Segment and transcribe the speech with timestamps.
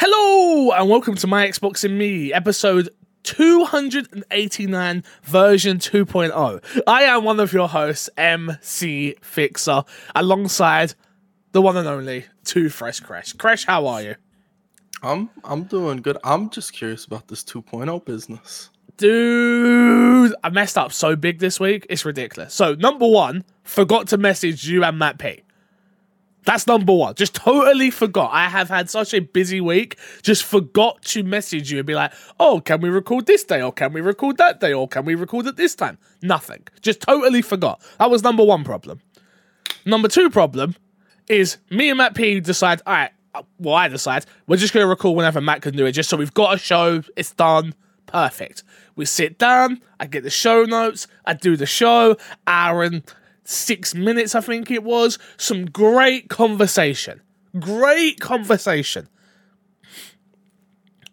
[0.00, 2.88] Hello and welcome to My Xbox and Me, episode
[3.24, 6.82] 289, version 2.0.
[6.86, 9.82] I am one of your hosts, MC Fixer,
[10.14, 10.94] alongside
[11.50, 13.32] the one and only Two Fresh Crash.
[13.32, 14.14] Crash, how are you?
[15.02, 16.16] I'm I'm doing good.
[16.22, 18.70] I'm just curious about this 2.0 business.
[18.98, 21.88] Dude, I messed up so big this week.
[21.90, 22.54] It's ridiculous.
[22.54, 25.42] So, number one, forgot to message you and Matt P.
[26.44, 27.14] That's number one.
[27.14, 28.30] Just totally forgot.
[28.32, 29.98] I have had such a busy week.
[30.22, 33.60] Just forgot to message you and be like, oh, can we record this day?
[33.60, 34.72] Or can we record that day?
[34.72, 35.98] Or can we record at this time?
[36.22, 36.62] Nothing.
[36.80, 37.82] Just totally forgot.
[37.98, 39.00] That was number one problem.
[39.84, 40.74] Number two problem
[41.28, 44.84] is me and Matt P decide, all right, uh, well, I decide we're just going
[44.84, 47.74] to record whenever Matt can do it, just so we've got a show, it's done,
[48.06, 48.62] perfect.
[48.96, 53.02] We sit down, I get the show notes, I do the show, and
[53.48, 55.18] six minutes, I think it was.
[55.36, 57.22] Some great conversation.
[57.58, 59.08] Great conversation.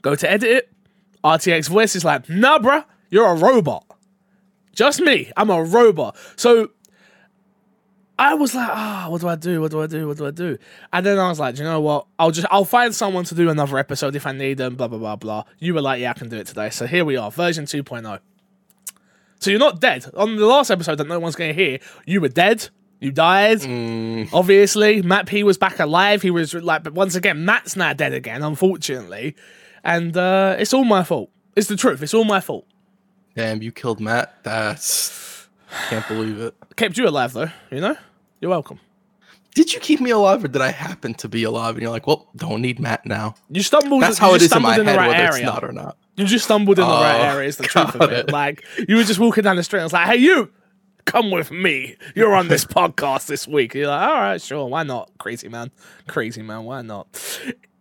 [0.01, 0.71] Go to edit it.
[1.23, 3.85] RTX voice is like, nah, bruh, you're a robot.
[4.73, 5.31] Just me.
[5.37, 6.17] I'm a robot.
[6.35, 6.71] So
[8.19, 9.61] I was like, ah, what do I do?
[9.61, 10.07] What do I do?
[10.07, 10.57] What do I do?
[10.91, 12.07] And then I was like, you know what?
[12.19, 14.75] I'll just I'll find someone to do another episode if I need them.
[14.75, 15.43] Blah blah blah blah.
[15.59, 16.69] You were like, yeah, I can do it today.
[16.69, 18.19] So here we are, version 2.0.
[19.45, 20.07] So you're not dead.
[20.17, 22.67] On the last episode that no one's going to hear, you were dead.
[22.99, 23.61] You died.
[24.33, 26.23] Obviously, Matt P was back alive.
[26.23, 29.35] He was like, but once again, Matt's now dead again, unfortunately.
[29.83, 31.29] And uh, it's all my fault.
[31.55, 32.01] It's the truth.
[32.01, 32.65] It's all my fault.
[33.35, 34.35] Damn, you killed Matt.
[34.41, 35.47] That's
[35.89, 36.55] can't believe it.
[36.75, 37.51] Kept you alive though.
[37.69, 37.95] You know.
[38.41, 38.79] You're welcome.
[39.53, 41.75] Did you keep me alive, or did I happen to be alive?
[41.75, 43.35] And you're like, well, don't need Matt now.
[43.51, 44.01] You stumbled.
[44.01, 45.27] That's how it just in my head, right whether area.
[45.27, 45.97] it's not or not.
[46.17, 47.47] You just stumbled in the right Oh, area.
[47.49, 48.29] Is the truth of it.
[48.29, 48.31] it.
[48.31, 49.79] Like you were just walking down the street.
[49.79, 50.49] and I was like, "Hey, you,
[51.05, 51.95] come with me.
[52.15, 54.65] You're on this podcast this week." You're like, "All right, sure.
[54.67, 55.11] Why not?
[55.17, 55.71] Crazy man,
[56.07, 56.63] crazy man.
[56.63, 57.07] Why not?"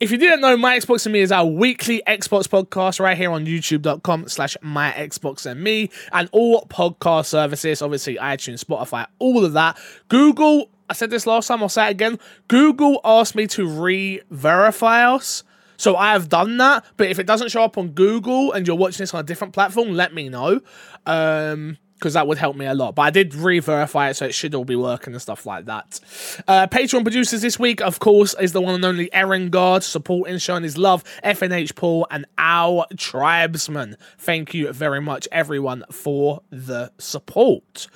[0.00, 3.30] If you didn't know, My Xbox and Me is our weekly Xbox podcast right here
[3.30, 9.44] on youtube.com slash My Xbox and Me and all podcast services, obviously iTunes, Spotify, all
[9.44, 9.78] of that.
[10.08, 12.18] Google, I said this last time, I'll say it again.
[12.48, 15.42] Google asked me to re-verify us.
[15.76, 18.76] So I have done that, but if it doesn't show up on Google and you're
[18.76, 20.60] watching this on a different platform, let me know.
[21.06, 22.94] Um because that would help me a lot.
[22.94, 26.00] But I did re-verify it, so it should all be working and stuff like that.
[26.46, 30.36] Uh, Patreon producers this week, of course, is the one and only Aaron Guard, supporting,
[30.36, 33.96] showing his love, FNH Paul, and our tribesman.
[34.18, 37.86] Thank you very much, everyone, for the support.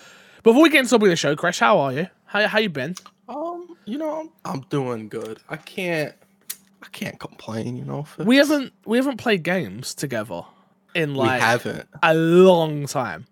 [0.43, 2.07] Before we get into the show, Crash, how are you?
[2.25, 2.95] How how you been?
[3.29, 5.39] Um, you know, I'm, I'm doing good.
[5.51, 6.15] I can't,
[6.83, 7.77] I can't complain.
[7.77, 10.43] You know, We haven't we haven't played games together
[10.95, 11.89] in we like haven't.
[12.03, 13.27] a long time.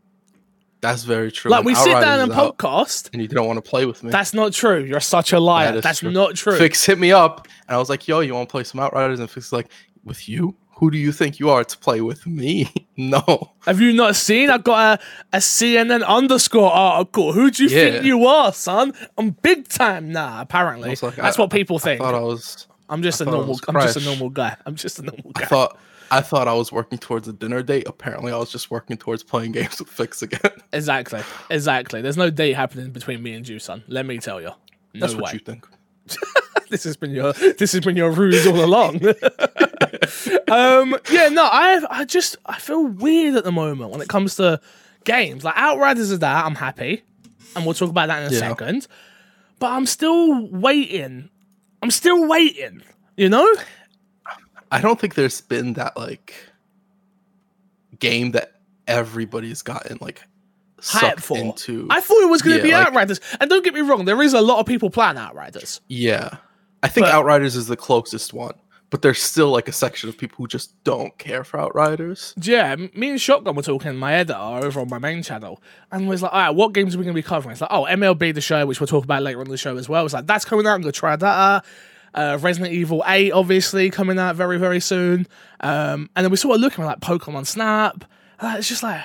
[0.83, 1.51] That's very true.
[1.51, 3.11] Like we sit down and podcast.
[3.13, 4.11] and you don't want to play with me.
[4.11, 4.83] That's not true.
[4.85, 5.73] You're such a liar.
[5.73, 6.11] That That's true.
[6.13, 6.57] not true.
[6.59, 9.19] Fix hit me up, and I was like, "Yo, you want to play some Outriders?"
[9.19, 9.69] And Fix is like,
[10.05, 10.55] "With you?
[10.77, 13.53] Who do you think you are to play with me?" no.
[13.65, 14.51] Have you not seen?
[14.51, 17.33] I've got a, a CNN underscore article.
[17.33, 17.91] Who do you Yeah.
[17.93, 18.93] think you are, son?
[19.17, 20.41] I'm big time now.
[20.43, 22.01] Apparently, like, that's I- what people I think.
[22.03, 22.69] thought I was.
[22.89, 23.59] I'm just I a normal.
[23.69, 24.57] I'm just a normal guy.
[24.67, 25.43] I'm just a normal guy.
[25.43, 25.79] I thought.
[26.09, 27.89] I thought I was working towards a dinner date.
[27.89, 30.53] Apparently, I was just working towards playing games with Fix again.
[30.73, 31.21] exactly.
[31.51, 32.01] Exactly.
[32.01, 33.83] There's no date happening between me and you, son.
[33.89, 34.51] Let me tell you.
[34.95, 35.21] No That's way.
[35.23, 35.67] what you think.
[36.71, 39.05] this has been your this has been your ruse all along.
[40.49, 44.37] um, yeah, no, I I just I feel weird at the moment when it comes
[44.37, 44.61] to
[45.05, 45.43] games.
[45.45, 47.03] Like Outriders is that I'm happy,
[47.57, 48.39] and we'll talk about that in a Yeah.
[48.39, 48.87] second.
[49.59, 51.31] But I'm still waiting.
[51.87, 52.83] I'm still waiting.
[53.17, 53.49] You know?
[54.73, 56.35] I don't think there's been that like
[58.01, 58.55] game that
[58.89, 60.21] everybody's gotten like
[60.83, 61.39] Hype sucked for.
[61.39, 61.87] into.
[61.89, 64.05] I thought it was going to Yeah, be like- Outriders, and don't get me wrong,
[64.05, 65.81] there is a lot of people playing Outriders.
[65.87, 66.39] yeah,
[66.83, 68.55] I think But- Outriders is the closest one,
[68.97, 72.33] but there's still like a section of people who just don't care for Outriders.
[72.41, 75.61] Yeah, me and Shotgun were talking, my editor, over on my main channel,
[75.93, 77.53] and was like, all right, what games are we going to be covering?
[77.53, 79.87] It's like, oh, MLB The Show, which we'll talk about later on the show as
[79.87, 80.07] well.
[80.07, 81.65] It's like, that's coming out, I'm going to try that out.
[82.15, 85.27] Uh, Resident Evil 8, obviously, coming out very, very soon.
[85.61, 88.03] Um, and then we sort of looking at like Pokemon Snap.
[88.41, 89.05] And it's just like,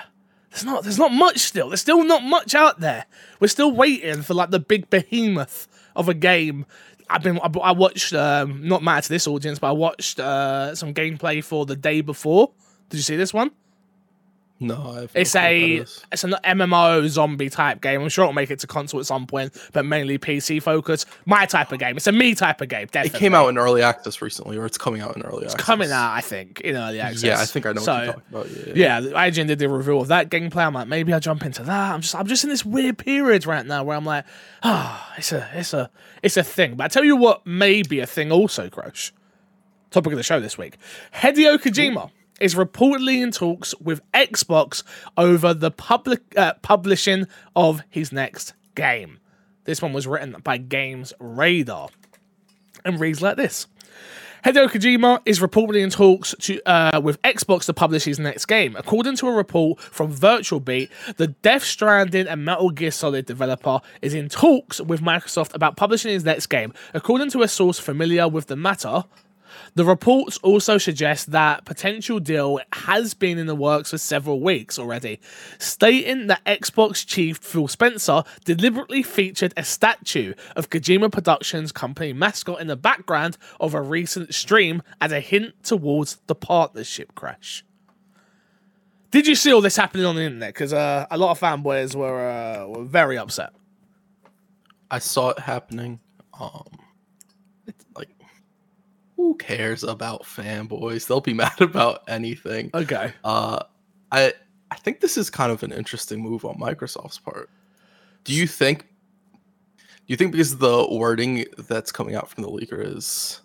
[0.51, 1.67] there's not, there's not much still.
[1.67, 3.07] There's still not much out there.
[3.41, 5.67] We're still waiting for like the big behemoth
[5.97, 6.65] of a game.
[7.11, 10.93] I've been, I, watched, um, not matter to this audience, but I watched uh, some
[10.93, 12.51] gameplay for the day before.
[12.89, 13.51] Did you see this one?
[14.61, 15.77] No, I've It's a
[16.11, 17.99] it's an MMO zombie type game.
[17.99, 21.07] I'm sure it'll make it to console at some point, but mainly PC focused.
[21.25, 21.97] My type of game.
[21.97, 22.87] It's a me type of game.
[22.93, 25.55] It came out in early access recently, or it's coming out in early access.
[25.55, 27.23] It's coming out, I think, in early access.
[27.23, 28.77] Yeah, I think I know so, what you're talking about.
[28.77, 30.67] Yeah, Yeah, IGN did the review of that gameplay.
[30.67, 31.93] I'm like, maybe I'll jump into that.
[31.93, 34.25] I'm just I'm just in this weird period right now where I'm like,
[34.61, 35.89] ah, it's a it's a
[36.21, 36.75] it's a thing.
[36.75, 39.11] But I tell you what may be a thing also, Crush.
[39.89, 40.77] topic of the show this week.
[41.15, 42.11] Hideo Kojima
[42.41, 44.83] is reportedly in talks with Xbox
[45.17, 49.19] over the public uh, publishing of his next game.
[49.65, 51.89] This one was written by Games Radar
[52.83, 53.67] and reads like this.
[54.43, 58.75] Hideo Kojima is reportedly in talks to, uh, with Xbox to publish his next game.
[58.75, 64.15] According to a report from VentureBeat, the Death Stranding and Metal Gear Solid developer is
[64.15, 66.73] in talks with Microsoft about publishing his next game.
[66.95, 69.03] According to a source familiar with the matter,
[69.75, 74.77] the reports also suggest that potential deal has been in the works for several weeks
[74.77, 75.19] already,
[75.59, 82.59] stating that Xbox chief Phil Spencer deliberately featured a statue of Kojima Productions company mascot
[82.59, 87.63] in the background of a recent stream as a hint towards the partnership crash.
[89.09, 90.53] Did you see all this happening on the internet?
[90.53, 93.51] Because uh, a lot of fanboys were uh, were very upset.
[94.89, 95.99] I saw it happening.
[96.37, 96.80] Um,
[99.21, 101.07] who cares about fanboys?
[101.07, 102.71] They'll be mad about anything.
[102.73, 103.13] Okay.
[103.23, 103.63] Uh,
[104.11, 104.33] I
[104.71, 107.49] I think this is kind of an interesting move on Microsoft's part.
[108.23, 108.81] Do you think?
[108.81, 113.41] Do you think because the wording that's coming out from the leaker is,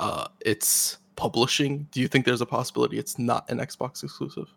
[0.00, 1.86] uh, it's publishing?
[1.92, 4.48] Do you think there's a possibility it's not an Xbox exclusive?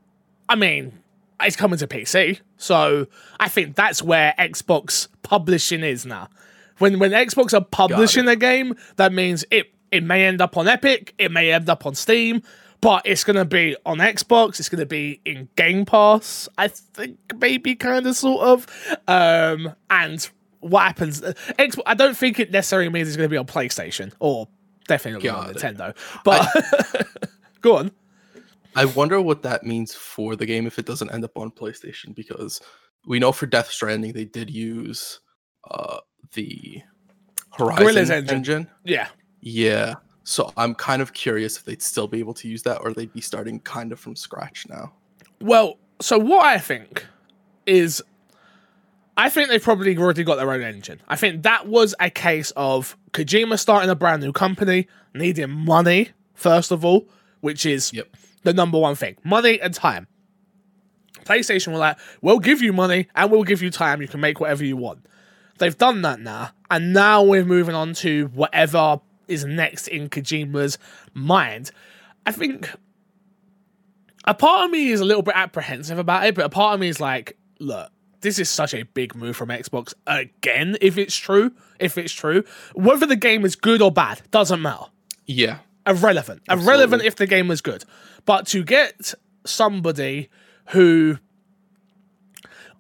[0.50, 0.94] I mean,
[1.42, 3.08] it's coming to PC, so
[3.40, 6.30] I think that's where Xbox publishing is now.
[6.78, 10.68] When when Xbox are publishing a game, that means it it may end up on
[10.68, 12.42] Epic, it may end up on Steam,
[12.82, 14.60] but it's gonna be on Xbox.
[14.60, 16.48] It's gonna be in Game Pass.
[16.58, 18.68] I think maybe kind of sort of.
[19.08, 20.30] Um, and
[20.60, 21.24] what happens?
[21.24, 21.84] uh, Xbox.
[21.86, 24.48] I don't think it necessarily means it's gonna be on PlayStation or
[24.88, 25.96] definitely on Nintendo.
[26.24, 26.48] But
[27.62, 27.92] go on.
[28.76, 32.14] I wonder what that means for the game if it doesn't end up on PlayStation
[32.14, 32.62] because
[33.08, 35.20] we know for Death Stranding they did use
[35.72, 35.98] uh,
[36.34, 36.82] the
[37.58, 38.36] Horizon engine.
[38.36, 38.68] engine.
[38.84, 39.08] Yeah.
[39.48, 39.96] Yeah.
[40.24, 43.14] So I'm kind of curious if they'd still be able to use that or they'd
[43.14, 44.92] be starting kind of from scratch now.
[45.40, 47.06] Well, so what I think
[47.66, 48.04] is,
[49.16, 51.02] I think they've probably already got their own engine.
[51.08, 56.10] I think that was a case of Kojima starting a brand new company, needing money,
[56.34, 57.08] first of all,
[57.40, 58.10] which is Yep.
[58.44, 60.08] the number one thing money and time.
[61.24, 64.02] PlayStation were like, we'll give you money and we'll give you time.
[64.02, 65.06] You can make whatever you want.
[65.58, 66.52] They've done that now.
[66.70, 70.78] And now we're moving on to whatever is next in Kojima's
[71.14, 71.72] mind.
[72.26, 72.70] I think
[74.26, 76.80] a part of me is a little bit apprehensive about it, but a part of
[76.80, 77.90] me is like, look,
[78.22, 81.52] this is such a big move from Xbox again, if it's true.
[81.80, 82.44] If it's true.
[82.74, 84.86] Whether the game is good or bad, doesn't matter
[85.26, 85.60] Yeah.
[85.86, 86.42] irrelevant.
[86.50, 86.74] Absolutely.
[86.74, 87.86] Irrelevant if the game was good.
[88.26, 89.14] But to get
[89.46, 90.30] somebody
[90.70, 91.20] who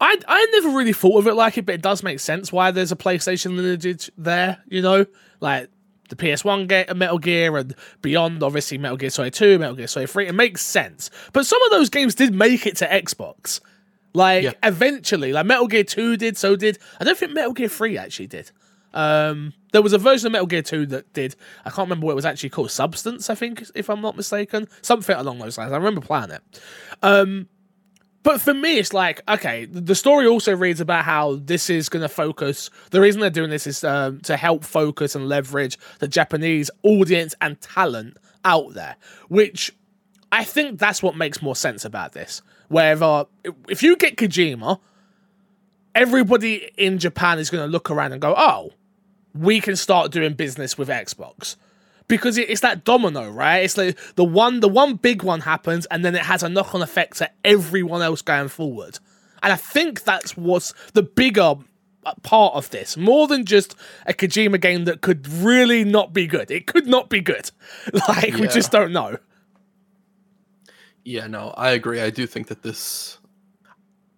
[0.02, 2.72] I I never really thought of it like it, but it does make sense why
[2.72, 5.06] there's a PlayStation lineage there, you know?
[5.40, 5.70] Like
[6.09, 9.88] the PS1 game, of Metal Gear, and beyond, obviously Metal Gear Solid 2, Metal Gear
[9.88, 10.27] Solid 3.
[10.27, 11.09] It makes sense.
[11.33, 13.59] But some of those games did make it to Xbox.
[14.13, 14.54] Like Yeah.
[14.63, 18.27] eventually, like Metal Gear 2 did, so did I don't think Metal Gear 3 actually
[18.27, 18.51] did.
[18.94, 21.36] Um, there was a version of Metal Gear 2 that did.
[21.65, 22.71] I can't remember what it was actually called.
[22.71, 24.68] Substance, I think, if I'm not mistaken.
[24.81, 25.71] Something along those lines.
[25.71, 26.42] I remember playing it.
[27.04, 27.48] Um,
[28.28, 32.02] but for me, it's like, okay, the story also reads about how this is going
[32.02, 32.70] to focus.
[32.92, 37.36] The reason they're doing this is um, to help focus and leverage the Japanese audience
[37.40, 38.98] and talent out there,
[39.30, 39.74] which
[40.30, 42.42] I think that's what makes more sense about this.
[42.68, 43.28] Wherever,
[43.69, 44.81] if you get Kojima,
[45.96, 48.72] everybody in Japan is going to look around and go, oh,
[49.34, 51.56] we can start doing business with Xbox.
[52.07, 53.59] Because it's that domino, right?
[53.59, 56.81] It's like the one, the one big one happens, and then it has a knock-on
[56.81, 58.99] effect to everyone else going forward.
[59.44, 61.56] And I think that's what's the bigger
[62.23, 66.49] part of this, more than just a Kojima game that could really not be good.
[66.49, 67.52] It could not be good.
[68.07, 69.18] Like we just don't know.
[71.04, 72.02] Yeah, no, I agree.
[72.02, 73.18] I do think that this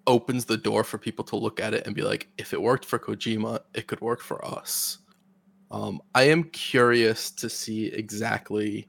[0.08, 2.86] opens the door for people to look at it and be like, if it worked
[2.86, 4.98] for Kojima, it could work for us.
[5.72, 8.88] Um, I am curious to see exactly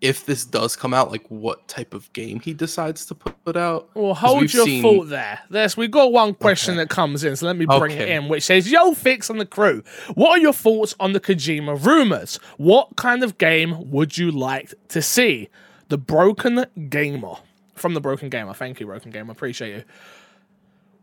[0.00, 3.56] if this does come out, like what type of game he decides to put, put
[3.56, 3.90] out.
[3.94, 5.40] Well, hold your seen- thought there.
[5.50, 6.84] There's we've got one question Okay.
[6.84, 9.46] that comes in, so let me bring it in, which says, Yo, Fix on the
[9.46, 9.82] crew.
[10.14, 12.36] What are your thoughts on the Kojima rumors?
[12.58, 15.48] What kind of game would you like to see?
[15.88, 17.34] The Broken Gamer.
[17.74, 18.54] From the Broken Gamer.
[18.54, 19.32] Thank you, Broken Gamer.
[19.32, 19.84] Appreciate you.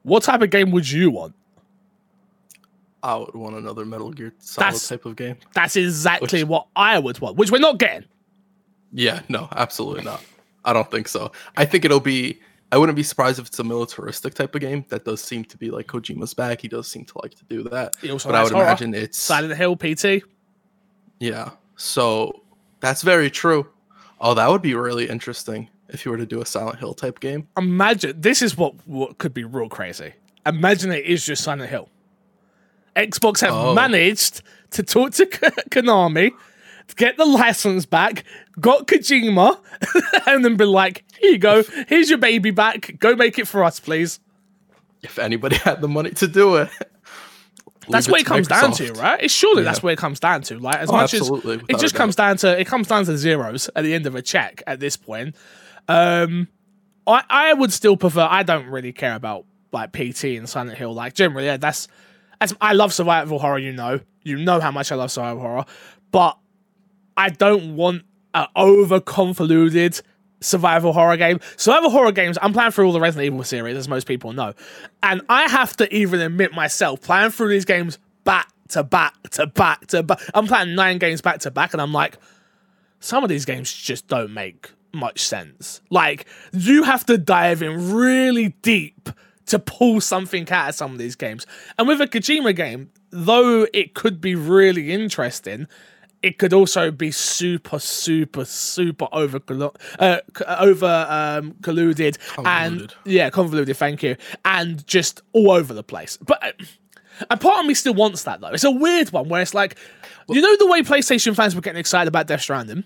[0.04, 1.34] What type of game would you want?
[3.06, 5.38] I would want another Metal Gear Solid That's- type of game.
[5.54, 8.06] That's exactly Which- what I would want, which we're not getting.
[8.92, 10.24] Yeah, no, absolutely not.
[10.64, 11.32] I don't think so.
[11.56, 12.40] I think it'll be.
[12.72, 14.86] I wouldn't be surprised if it's a militaristic type of game.
[14.90, 16.62] That does seem to be like Kojima's bag.
[16.62, 17.96] He does seem to like to do that.
[18.02, 18.66] He also but I would horror.
[18.66, 20.24] imagine it's Silent Hill PT.
[21.20, 21.52] yeah.
[21.76, 22.42] So
[22.80, 23.68] That's very true.
[24.20, 27.20] Oh, that would be really interesting if you were to do a Silent Hill type
[27.20, 27.48] game.
[27.58, 30.14] Imagine this is what, what could be real crazy.
[30.46, 31.90] Imagine it is just Silent Hill.
[32.96, 33.74] Xbox have Oh.
[33.74, 36.32] managed to talk to Konami,
[36.88, 38.24] to get the license back,
[38.60, 39.58] got Kojima,
[40.28, 41.64] and then be like, "Here you go.
[41.88, 42.96] Here's your baby back.
[43.00, 44.20] Go make it for us, please."
[45.04, 46.70] If anybody had the money to do it.
[47.88, 49.22] That's what it comes down to, right?
[49.22, 49.66] It's surely Yeah.
[49.70, 50.58] that's where it comes down to.
[50.58, 51.30] Like as Oh, much as
[51.70, 54.24] it just comes down to it comes down to zeros at the end of a
[54.24, 55.36] check at this point.
[55.88, 56.48] Um
[57.06, 60.94] I I would still prefer I don't really care about like PT and Silent Hill.
[60.96, 61.88] Like generally, yeah, that's
[62.42, 64.00] as I love survival horror, you know.
[64.24, 65.66] You know how much I love survival horror.
[66.12, 66.38] But
[67.18, 70.02] I don't want an over convoluted
[70.42, 71.40] survival horror game.
[71.58, 74.54] Survival horror games, I'm playing through all the Resident Evil series, as most people know.
[75.02, 79.48] And I have to even admit myself, playing through these games back to back to
[79.48, 80.20] back to back.
[80.34, 82.18] I'm playing nine games back to back, and I'm like,
[83.00, 85.82] some of these games just don't make much sense.
[85.90, 89.10] Like, you have to dive in really deep
[89.48, 91.46] to pull something out of some of these games.
[91.78, 95.68] And with a Kojima game, though it could be really interesting,
[96.24, 99.40] it could also be super, super, super over
[100.00, 100.18] uh,
[100.58, 103.78] over um, colluded and yeah, convoluted.
[103.78, 106.18] Thank you, and just all over the place.
[106.18, 106.52] But uh,
[107.30, 108.48] a part of me still wants that though.
[108.50, 109.78] It's a weird one where it's like,
[110.28, 112.84] you know, the way PlayStation fans were getting excited about Death Stranding,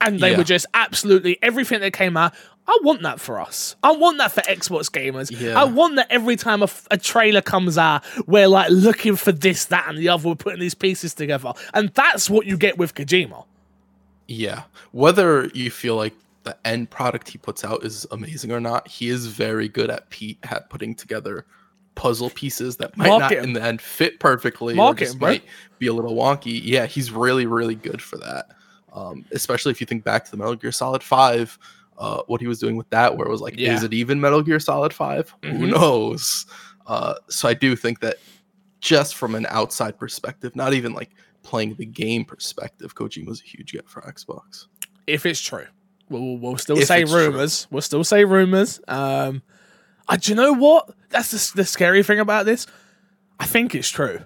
[0.00, 0.38] and they Yeah.
[0.38, 2.32] were just absolutely everything that came out.
[2.68, 3.76] I want that for us.
[3.82, 5.30] I want that for Xbox gamers.
[5.30, 5.60] Yeah.
[5.60, 9.30] I want that every time a, f- a trailer comes out, we're like looking for
[9.32, 10.28] this, that, and the other.
[10.28, 13.44] We're putting these pieces together, and that's what you get with Kojima.
[14.26, 14.64] Yeah.
[14.92, 19.08] Whether you feel like the end product he puts out is amazing or not, he
[19.08, 21.44] is very good at Pete at putting together
[21.94, 23.44] puzzle pieces that might not Marketing.
[23.44, 25.30] in the end fit perfectly or just bro.
[25.30, 25.44] might
[25.78, 26.60] be a little wonky.
[26.62, 28.50] Yeah, he's really, really good for that.
[28.92, 31.58] Um, especially if you think back to the Metal Gear Solid 5,
[31.98, 33.74] uh, what he was doing with that, where it was like, Yeah.
[33.74, 35.34] is it even Metal Gear Solid 5?
[35.42, 35.70] Who Mhm.
[35.70, 36.46] knows?
[36.86, 38.16] Uh, so I do think that
[38.80, 41.10] just from an outside perspective, not even like
[41.42, 44.66] playing the game perspective, Kojima's a huge get for Xbox.
[45.06, 45.66] if it's true.
[46.08, 47.26] We'll, we'll still If say it's true.
[47.26, 47.66] rumors.
[47.70, 48.80] We'll still say rumors.
[48.88, 49.42] Um,
[50.08, 50.90] uh, do you know what?
[51.10, 52.66] That's the, the scary thing about this.
[53.40, 54.20] I think it's true.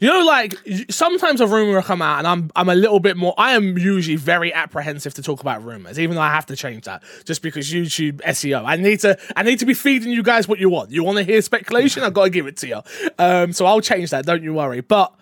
[0.00, 0.54] You know, like
[0.90, 3.34] sometimes a rumor will come out, and I'm I'm a little bit more.
[3.38, 6.84] I am usually very apprehensive to talk about rumors, even though I have to change
[6.84, 8.62] that just because YouTube SEO.
[8.64, 10.90] I need to I need to be feeding you guys what you want.
[10.90, 12.02] You want to hear speculation?
[12.02, 12.80] I've got to give it to you.
[13.18, 14.26] Um, so I'll change that.
[14.26, 14.80] Don't you worry.
[14.82, 15.12] But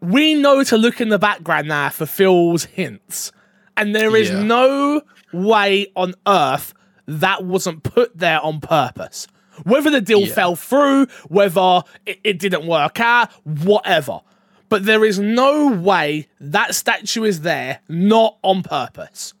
[0.00, 3.32] we know to look in the background now for Phil's hints.
[3.76, 4.42] And there is Yeah.
[4.42, 5.02] no
[5.32, 6.74] way on earth
[7.06, 9.26] that wasn't put there on purpose.
[9.64, 10.34] Whether the deal Yeah.
[10.34, 14.20] fell through, whether it, it didn't work out, whatever.
[14.68, 19.34] But there is no way that statue is there not on purpose.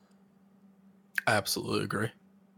[1.26, 2.08] I absolutely agree.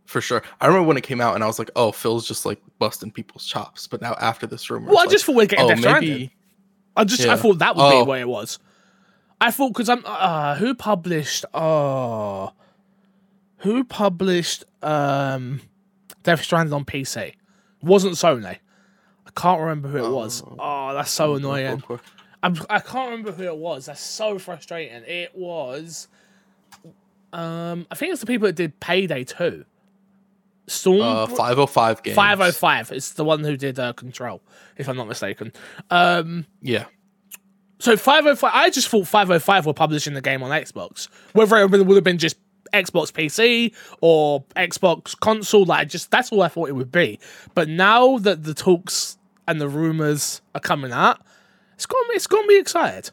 [0.07, 0.43] For sure.
[0.61, 3.11] I remember when it came out and I was like, oh, Phil's just like busting
[3.11, 3.87] people's chops.
[3.87, 6.35] But now after this rumor, Well, I just thought like, we'd get oh, Death maybe.
[6.97, 8.05] I just I thought that would Oh.
[8.05, 8.59] be what it was.
[9.41, 12.53] I thought because I'm uh who published oh
[13.59, 15.61] who published um
[16.23, 17.35] Death Stranding on PC?
[17.83, 18.59] Wasn't Sony.
[19.27, 20.43] I can't remember who it was.
[20.47, 20.57] Oh.
[20.59, 21.83] Oh, that's so annoying.
[22.43, 23.87] I'm, I can't remember who it was.
[23.87, 25.03] That's so frustrating.
[25.07, 26.09] It was
[27.33, 29.65] um I think it's the people that did Payday 2.
[30.69, 32.15] Storm Uh, 505 games.
[32.17, 32.93] 505.
[32.93, 34.41] It's the one who did uh, Control,
[34.77, 35.53] if I'm not mistaken.
[35.91, 36.85] Um Yeah.
[37.79, 41.09] so 505, I just thought 505 were publishing the game on Xbox.
[41.33, 42.37] Whether it would have been just
[42.73, 47.19] Xbox PC or Xbox console, like just that's all I thought it would be.
[47.55, 51.21] But now that the talks and the rumors are coming out,
[51.75, 53.11] it's gonna it's gonna be excited.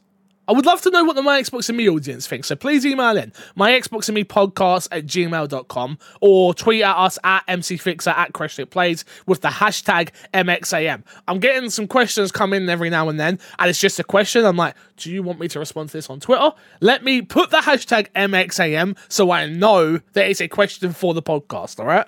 [0.49, 2.47] I would love to know what the My Xbox and Me audience thinks.
[2.47, 7.19] So please email in my Xbox and Me podcast at gmail.com or tweet at us
[7.23, 11.03] at MCFixer at Crash It Plays with the hashtag MXAM.
[11.27, 14.43] I'm getting some questions come in every now and then, and it's just a question.
[14.43, 16.51] I'm like, do you want me to respond to this on Twitter?
[16.81, 21.21] Let me put the hashtag MXAM so I know that it's a question for the
[21.21, 22.07] podcast, all right?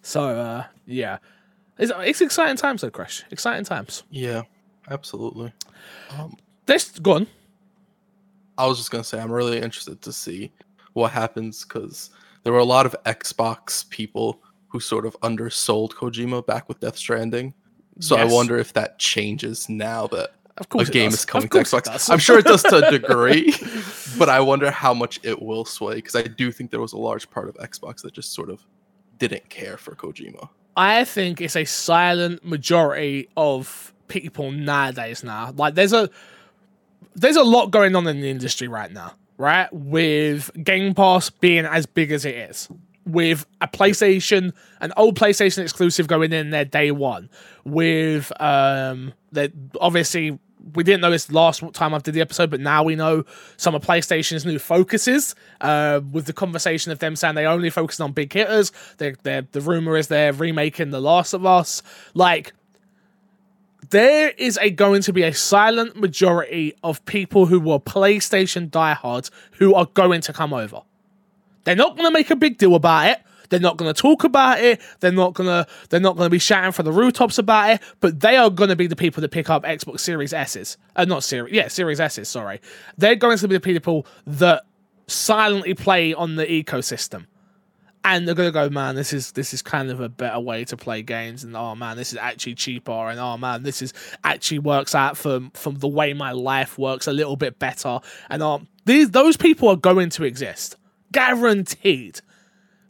[0.00, 1.18] So, uh, yeah.
[1.78, 3.24] It's, it's exciting times, though, Crash.
[3.30, 4.04] Exciting times.
[4.08, 4.44] Yeah.
[4.90, 5.52] Absolutely.
[6.16, 7.26] Um, This, go on.
[8.58, 10.52] I was just gonna say I'm really interested to see
[10.92, 12.10] what happens because
[12.44, 16.96] there were a lot of Xbox people who sort of undersold Kojima back with Death
[16.96, 17.54] Stranding.
[18.00, 18.30] So Yes.
[18.30, 21.20] I wonder if that changes now that Of a course it game does.
[21.20, 22.10] is coming to Xbox.
[22.10, 23.54] I'm sure it does to a degree,
[24.18, 26.98] but I wonder how much it will sway because I do think there was a
[26.98, 28.64] large part of Xbox that just sort of
[29.18, 30.48] didn't care for Kojima.
[30.76, 35.52] I think it's a silent majority of people nowadays now.
[35.56, 36.10] Like there's a
[37.14, 39.12] there's a lot going on in the industry right now.
[39.38, 39.72] right?
[39.72, 42.68] With Game Pass being as big as it is,
[43.06, 47.28] with a PlayStation, an old PlayStation exclusive going in there day one,
[47.64, 50.38] with um, that obviously
[50.74, 53.24] we didn't know this last time I did the episode, but now we know
[53.58, 55.34] some of PlayStation's new focuses.
[55.60, 58.72] Uh, with the conversation of them saying they only focus on big hitters.
[58.96, 61.82] They're, they're, the rumor is they're remaking The Last of Us.
[62.14, 62.54] Like,
[63.90, 69.30] there is a going to be a silent majority of people who were PlayStation diehards
[69.52, 70.82] who are going to come over.
[71.64, 73.20] They're not going to make a big deal about it.
[73.50, 74.80] They're not going to talk about it.
[75.00, 77.82] They're not going to they're not going to be shouting from the rooftops about it.
[78.00, 80.76] But they are going to be the people that pick up Xbox Series S's.
[80.96, 82.28] Uh, not Series, yeah, Series S's.
[82.28, 82.60] Sorry,
[82.96, 84.64] they're going to be the people that
[85.06, 87.26] silently play on the ecosystem
[88.04, 90.76] and they're gonna go, man, this is this is kind of a better way to
[90.76, 94.58] play games, and oh man, this is actually cheaper, and oh man, this is actually
[94.58, 98.68] works out from from the way my life works a little bit better, and um,
[98.84, 100.76] these those people are going to exist,
[101.12, 102.20] guaranteed.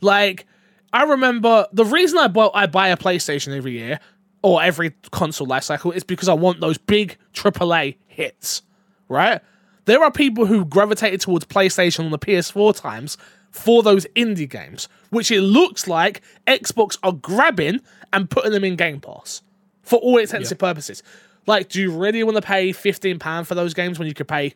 [0.01, 0.47] Like,
[0.93, 4.01] I remember the reason I bought I buy a PlayStation every year
[4.43, 8.63] or every console life cycle is because I want those big AAA hits,
[9.09, 9.41] right?
[9.87, 13.17] There are people who gravitated towards PlayStation on the PS4 times
[13.55, 17.81] for those indie games, which it looks like Xbox are grabbing
[18.13, 19.43] and putting them in Game Pass
[19.85, 21.05] for all intents and purposes.
[21.47, 24.55] Like, do you really want to pay £15 for those games when you could pay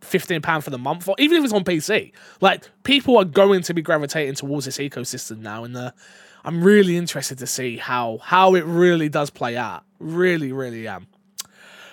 [0.00, 2.12] £15 for the month, or even if it's on PC?
[2.40, 5.90] Like, people are going to be gravitating towards this ecosystem now, and uh,
[6.46, 9.84] I'm really interested to see how how it really does play out.
[9.98, 11.08] Really, really am.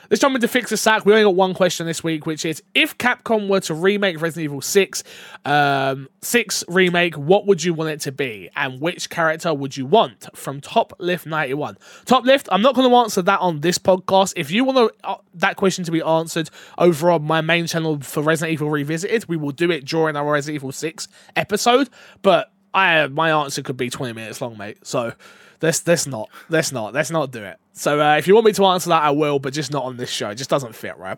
[0.10, 1.06] Let's jump into Fix the Sack.
[1.06, 4.46] We only got one question this week, which is if Capcom were to remake Resident
[4.46, 5.04] Evil 6,
[5.46, 8.50] um, 6 remake, what would you want it to be?
[8.56, 10.28] And which character would you want?
[10.36, 11.78] From Top Lift 91.
[12.06, 14.34] Top Lift, I'm not going to answer that on this podcast.
[14.36, 18.00] If you want to, uh, that question to be answered over on my main channel
[18.02, 21.90] for Resident Evil Revisited, we will do it during our Resident Evil 6 episode.
[22.22, 24.86] But I, my answer could be 20 minutes long, mate.
[24.86, 25.14] So
[25.62, 27.58] let's let's not let's not let's not do it.
[27.78, 29.98] So uh, if you want me to answer that, I will, but just not on
[29.98, 30.30] this show.
[30.30, 31.18] It just doesn't fit, right?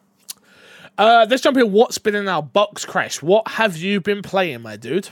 [0.98, 1.72] Uh, let's jump in.
[1.72, 3.22] What's been in our box crash?
[3.22, 5.08] What have you been playing, my dude?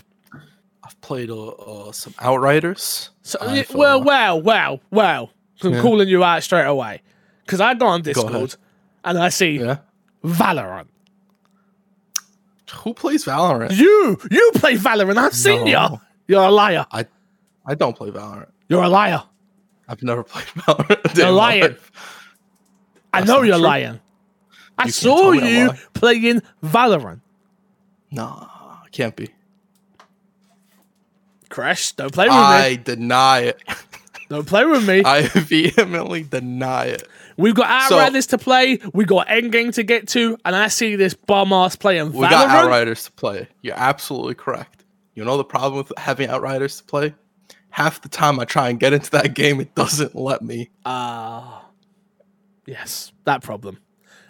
[0.84, 3.12] I've played uh, some Outriders.
[3.22, 3.38] So,
[3.76, 5.32] well, well, well, well.
[5.64, 5.82] I'm Yeah.
[5.82, 7.02] calling you out straight away
[7.46, 8.02] because I go on.
[8.02, 8.56] Discord
[9.04, 9.78] and I see Yeah.
[10.24, 10.88] Valorant.
[12.84, 13.72] Who plays Valorant?
[13.76, 15.18] You, you play Valorant.
[15.18, 15.78] I've seen you.
[16.28, 16.86] You're a liar.
[16.92, 17.06] I
[17.66, 18.50] I don't play Valorant.
[18.68, 19.24] You're a liar.
[19.88, 21.18] I've never played Valorant.
[21.18, 21.76] You're lying.
[23.14, 23.64] I know you're true.
[23.64, 24.00] lying.
[24.78, 27.22] I You saw tell me to you playing Valorant.
[28.12, 28.48] Nah,
[28.92, 29.30] can't be.
[31.50, 32.40] Crash, don't play with me.
[32.40, 33.62] I deny it.
[34.28, 35.04] Don't play with me.
[35.06, 37.08] I vehemently deny it.
[37.38, 38.80] We've got So- Outriders to play.
[38.92, 42.14] We got Endgame to get to, and I see this bum ass playing Valorant.
[42.16, 43.48] We got Outriders to play.
[43.62, 44.84] You're absolutely correct.
[45.14, 47.14] You know the problem with having Outriders to play?
[47.76, 50.70] Half the time I try and get into that game, it doesn't let me.
[50.86, 51.66] Ah,
[52.66, 53.80] yes, that problem.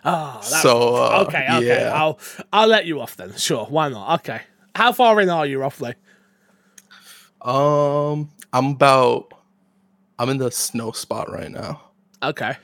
[0.03, 1.67] Ah, that So, uh, okay, okay.
[1.83, 1.91] yeah.
[1.93, 2.17] I'll
[2.51, 3.33] I'll let you off then.
[3.37, 4.21] Sure, why not?
[4.21, 4.41] Okay.
[4.73, 5.93] How far in are you roughly?
[7.43, 9.31] Um, I'm about.
[10.17, 11.81] I'm in the snow spot right now.
[12.23, 12.57] Okay.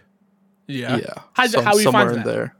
[0.66, 0.98] Yeah.
[0.98, 1.14] Yeah.
[1.34, 2.56] How- so how are you somewhere finding in there.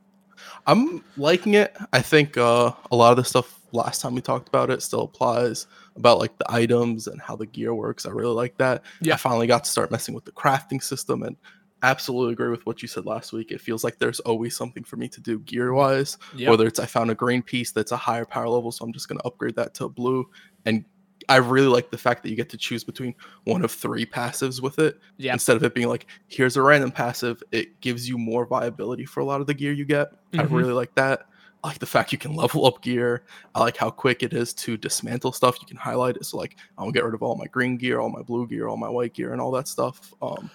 [0.68, 1.76] I'm liking it.
[1.92, 5.02] I think uh, a lot of the stuff last time we talked about it still
[5.02, 8.06] applies about like the items and how the gear works.
[8.06, 8.84] I really like that.
[9.02, 9.16] Yeah.
[9.16, 11.36] I finally got to start messing with the crafting system and
[11.84, 13.52] absolutely agree with what you said last week.
[13.52, 16.18] It feels like there's always something for me to do gear wise.
[16.36, 16.50] Yep.
[16.50, 19.08] Whether it's I found a green piece that's a higher power level, so I'm just
[19.10, 20.30] gonna upgrade that to a blue.
[20.66, 20.86] And
[21.30, 24.62] I really like the fact that you get to choose between one of three passives
[24.62, 25.34] with it Yeah.
[25.34, 29.20] instead of it being like here's a random passive it gives you more viability for
[29.20, 30.52] a lot of the gear you get i Mhm.
[30.52, 31.28] really like that
[31.64, 33.24] i like the fact you can level up gear
[33.56, 36.56] i like how quick it is to dismantle stuff you can highlight it so like
[36.78, 39.14] i'll get rid of all my green gear all my blue gear all my white
[39.14, 40.50] gear and all that stuff um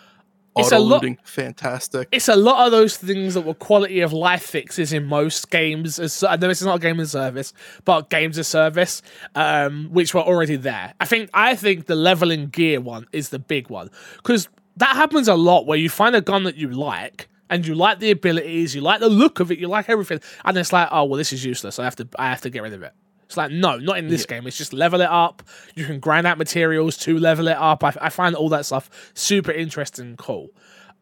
[0.59, 4.01] It's a auto lot- looting fantastic It's a lot of those things that were quality
[4.01, 5.99] of life fixes in most games.
[5.99, 7.53] As I know this is not a game as service,
[7.85, 9.03] but games as service,
[9.35, 10.95] um, which were already there.
[10.99, 15.29] I think I think the leveling gear one is the big one because that happens
[15.29, 18.75] a lot where you find a gun that you like and you like the abilities,
[18.75, 21.33] you like the look of it, you like everything, and it's like, oh well, this
[21.33, 21.79] is useless.
[21.79, 22.93] I have to I have to get rid of it.
[23.27, 24.47] It's like no, not in this game.
[24.47, 25.43] It's just level it up.
[25.75, 27.83] You can grind out materials to level it up.
[27.83, 30.51] I, I find all that stuff super interesting and cool.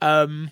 [0.00, 0.50] Um,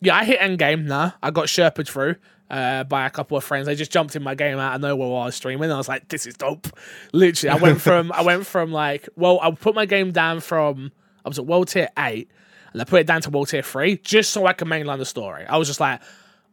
[0.00, 1.14] yeah, I hit end game now.
[1.22, 2.16] I got sherped through
[2.50, 3.66] uh, by a couple of friends.
[3.66, 5.64] They just jumped in my game out of nowhere while I was streaming.
[5.64, 6.68] And I was like, this is dope.
[7.12, 10.92] Literally, I went from I went from like well, I put my game down from
[11.24, 12.30] I was at world tier eight,
[12.74, 15.06] and I put it down to world tier three just so I can mainline the
[15.06, 15.46] story.
[15.46, 16.02] I was just like.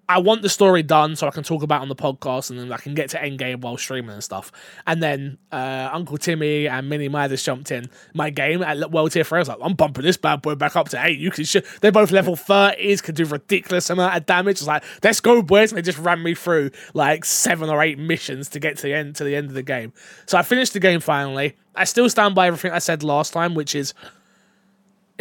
[0.10, 2.73] I want the story done so I can talk about on the podcast and then
[2.73, 4.51] I can get to endgame while streaming and stuff.
[4.86, 9.23] And then uh, Uncle Timmy and Minnie Midas jumped in my game at World Tier
[9.23, 9.38] 3.
[9.38, 11.17] I was like, I'm bumping this bad boy back up to 8.
[11.17, 11.57] You can sh-.
[11.79, 14.57] They're both level 30s, can do ridiculous amount of damage.
[14.57, 15.71] It's like, let's go, boys.
[15.71, 18.93] And they just ran me through like seven or eight missions to get to the
[18.93, 19.93] end to the end of the game.
[20.25, 21.55] So I finished the game finally.
[21.73, 23.93] I still stand by everything I said last time, which is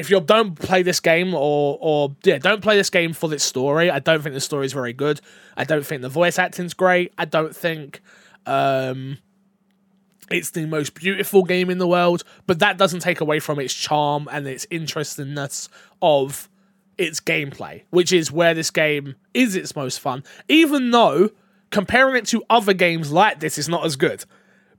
[0.00, 3.44] if you don't play this game or or yeah, don't play this game for this
[3.44, 3.90] story.
[3.90, 5.20] I don't think the story is very good.
[5.56, 7.12] I don't think the voice acting's great.
[7.18, 8.00] I don't think
[8.46, 9.18] um
[10.30, 13.74] it's the most beautiful game in the world, but that doesn't take away from its
[13.74, 15.68] charm and its interestingness
[16.00, 16.48] of
[16.96, 20.22] its gameplay, which is where this game is its most fun.
[20.48, 21.30] Even though
[21.70, 24.24] comparing it to other games like this is not as good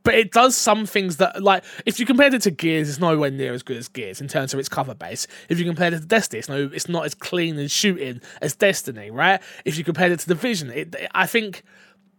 [0.04, 3.32] but it does some things that like if you compared it to Gears, it's nowhere
[3.32, 5.28] near as good as Gears in terms of its cover base.
[5.50, 8.56] If you compared it to Destiny, it's no, it's not as clean and shooting as
[8.56, 9.42] Destiny, right?
[9.66, 11.64] If you compared it to Division, it, I think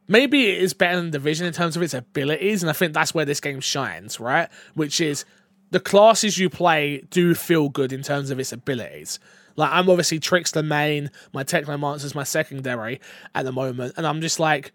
[0.08, 3.14] maybe it is better than Division in terms of its abilities, and I think that's
[3.14, 4.48] where this game shines, right?
[4.74, 5.24] Which is
[5.70, 9.18] the classes you play do feel good in terms of its abilities.
[9.56, 13.00] Like I'm obviously Trickster main, my Technomancer's my secondary
[13.34, 14.72] at the moment, and I'm just like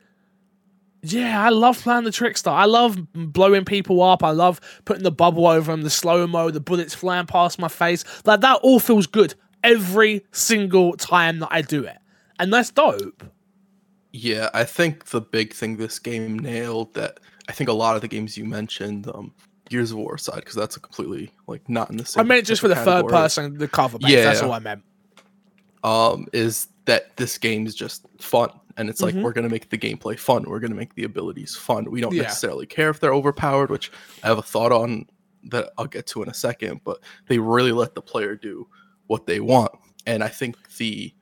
[1.04, 2.50] yeah, I love playing the trickster.
[2.50, 4.24] I love blowing people up.
[4.24, 7.68] I love putting the bubble over them, the slow mo, the bullets flying past my
[7.68, 8.04] face.
[8.26, 11.98] Like that all feels good every single time that I do it,
[12.40, 13.24] and that's dope.
[14.12, 18.02] Yeah, I think the big thing this game nailed that I think a lot of
[18.02, 19.32] the games you mentioned, um,
[19.70, 22.22] Gears of War side, because that's a completely like not in the same.
[22.22, 23.04] I meant just for the category.
[23.04, 24.00] third person, the cover.
[24.00, 24.10] Base.
[24.10, 24.84] Yeah, that's all I meant.
[25.84, 29.24] Um, is that this game is just fun and it's like mm-hmm.
[29.24, 32.00] we're going to make the gameplay fun we're going to make the abilities fun we
[32.00, 32.24] don't yeah.
[32.24, 33.92] necessarily care if they're overpowered which
[34.24, 35.06] i have a thought on
[35.44, 38.68] that i'll get to in a second but they really let the player do
[39.08, 39.72] what they want
[40.06, 41.13] and i think the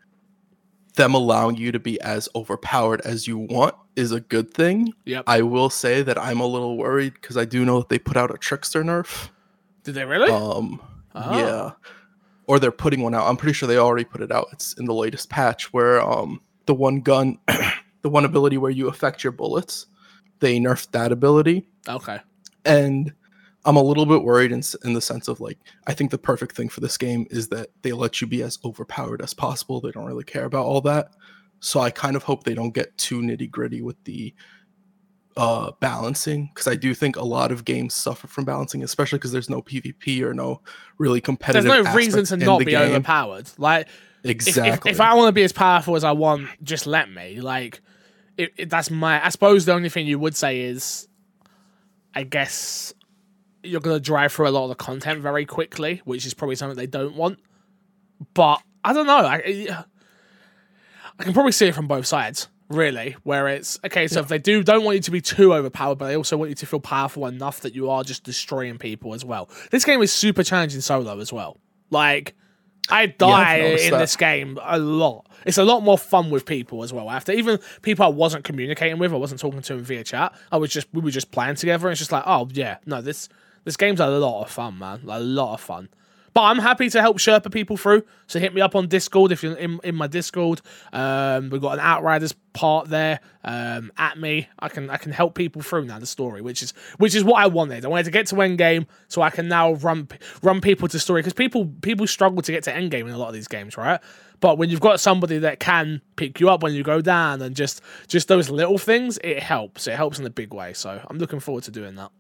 [0.95, 5.23] them allowing you to be as overpowered as you want is a good thing yep.
[5.27, 8.17] i will say that i'm a little worried because i do know that they put
[8.17, 9.29] out a trickster nerf
[9.83, 10.81] did they really um
[11.13, 11.37] oh.
[11.37, 11.71] yeah
[12.47, 14.85] or they're putting one out i'm pretty sure they already put it out it's in
[14.85, 17.37] the latest patch where um the one gun,
[18.01, 19.87] the one ability where you affect your bullets.
[20.39, 21.67] They nerfed that ability.
[21.87, 22.19] Okay.
[22.65, 23.13] And
[23.63, 26.55] I'm a little bit worried in, in the sense of like, I think the perfect
[26.55, 29.81] thing for this game is that they let you be as overpowered as possible.
[29.81, 31.11] They don't really care about all that.
[31.61, 34.33] So I kind of hope they don't get too nitty gritty with the
[35.37, 39.31] uh, balancing because I do think a lot of games suffer from balancing, especially because
[39.31, 40.61] there's no PvP or no
[40.97, 41.65] really competitive.
[41.65, 42.81] There's no reason to not be game.
[42.81, 43.49] overpowered.
[43.57, 43.87] Like
[44.25, 44.69] Exactly.
[44.69, 47.41] If, if, if I want to be as powerful as I want, just let me.
[47.41, 47.81] Like,
[48.37, 49.23] it, it, that's my.
[49.23, 51.07] I suppose the only thing you would say is,
[52.13, 52.93] I guess
[53.63, 56.77] you're gonna drive through a lot of the content very quickly, which is probably something
[56.77, 57.39] they don't want.
[58.33, 59.25] But I don't know.
[59.25, 59.85] I,
[61.19, 63.15] I can probably see it from both sides, really.
[63.23, 64.23] Where it's okay, so yeah.
[64.23, 66.55] if they do don't want you to be too overpowered, but they also want you
[66.55, 69.49] to feel powerful enough that you are just destroying people as well.
[69.71, 71.57] This game is super challenging solo as well.
[71.89, 72.35] Like
[72.89, 73.99] I die in that.
[73.99, 75.27] this game a lot.
[75.45, 77.09] It's a lot more fun with people as well.
[77.09, 80.33] After even people I wasn't communicating with, I wasn't talking to them via chat.
[80.51, 81.87] I was just we were just playing together.
[81.87, 83.29] And it's just like, oh yeah, no, this
[83.63, 85.01] this game's a lot of fun, man.
[85.07, 85.89] A lot of fun.
[86.35, 88.03] But I'm happy to help Sherpa people through.
[88.27, 90.59] So hit me up on Discord if you're in, in my Discord.
[90.91, 93.21] Um, we've got an Outriders part there.
[93.45, 96.73] Um, at me, I can I can help people through now the story, which is
[96.97, 97.85] which is what I wanted.
[97.85, 100.09] I wanted to get to endgame so I can now run
[100.43, 103.29] run people to story because people people struggle to get to endgame in a lot
[103.29, 104.01] of these games, right?
[104.41, 107.55] But when you've got somebody that can pick you up when you go down and
[107.55, 109.87] just just those little things, it helps.
[109.87, 110.73] It helps in a big way.
[110.73, 112.11] So I'm looking forward to doing that.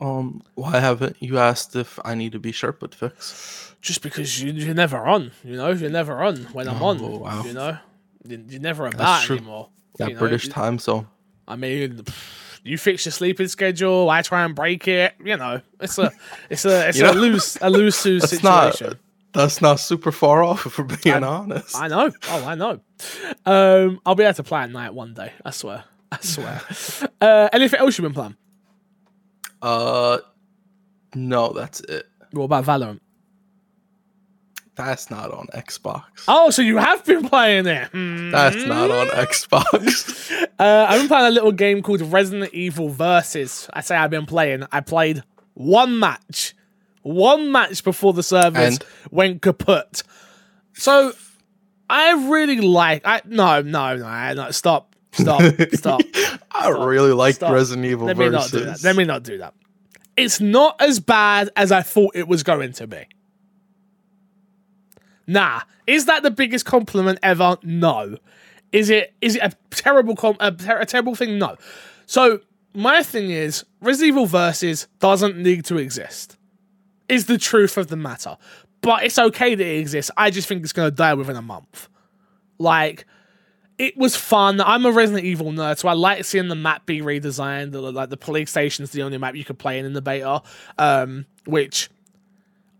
[0.00, 3.74] Um, why haven't you asked if I need to be sharp to fix?
[3.80, 7.20] Just because you, you're never on, you know, you're never on when I'm oh, on,
[7.20, 7.44] wow.
[7.44, 7.78] you know,
[8.26, 9.68] you're never about anymore.
[9.98, 10.20] That you know?
[10.20, 11.06] British time zone.
[11.46, 12.02] I mean,
[12.64, 14.08] you fix your sleeping schedule.
[14.08, 15.14] I try and break it.
[15.22, 16.10] You know, it's a,
[16.50, 18.88] it's a, it's a know, loose, a loose situation.
[18.88, 18.98] Not,
[19.32, 21.76] that's not super far off, if we're being I, honest.
[21.76, 22.10] I know.
[22.28, 22.80] Oh, I know.
[23.44, 25.32] Um, I'll be able to plan at night one day.
[25.44, 25.84] I swear.
[26.10, 26.62] I swear.
[27.20, 28.36] uh, anything else you've been playing?
[29.64, 30.18] Uh,
[31.14, 32.06] no, that's it.
[32.32, 33.00] What about Valorant?
[34.74, 36.02] That's not on Xbox.
[36.28, 37.88] Oh, so you have been playing it?
[37.92, 39.20] That's not on hmm.
[39.20, 40.42] Xbox.
[40.58, 43.70] uh, I've been playing a little game called Resident Evil Versus.
[43.72, 44.64] I say I've been playing.
[44.70, 45.22] I played
[45.54, 46.54] one match,
[47.02, 48.84] one match before the servers and?
[49.10, 50.02] went kaput.
[50.74, 51.12] So
[51.88, 53.02] I really like.
[53.06, 55.42] I no no no no stop Stop.
[55.72, 56.00] Stop.
[56.52, 58.52] I stop, really like Resident Evil Let me versus.
[58.52, 58.84] not do that.
[58.84, 59.54] Let me not do that.
[60.16, 63.06] It's not as bad as I thought it was going to be.
[65.26, 65.62] Nah.
[65.86, 67.56] Is that the biggest compliment ever?
[67.62, 68.16] No.
[68.72, 71.38] Is it is it a terrible com- a, ter- a terrible thing?
[71.38, 71.56] No.
[72.06, 72.40] So
[72.74, 76.36] my thing is Resident Evil Versus doesn't need to exist.
[77.08, 78.36] Is the truth of the matter.
[78.80, 80.10] But it's okay that it exists.
[80.16, 81.88] I just think it's gonna die within a month.
[82.58, 83.06] Like
[83.78, 84.60] it was fun.
[84.60, 87.72] I'm a Resident Evil nerd, so I like seeing the map be redesigned.
[87.72, 90.42] The, like the police station's the only map you could play in in the beta,
[90.78, 91.90] um, which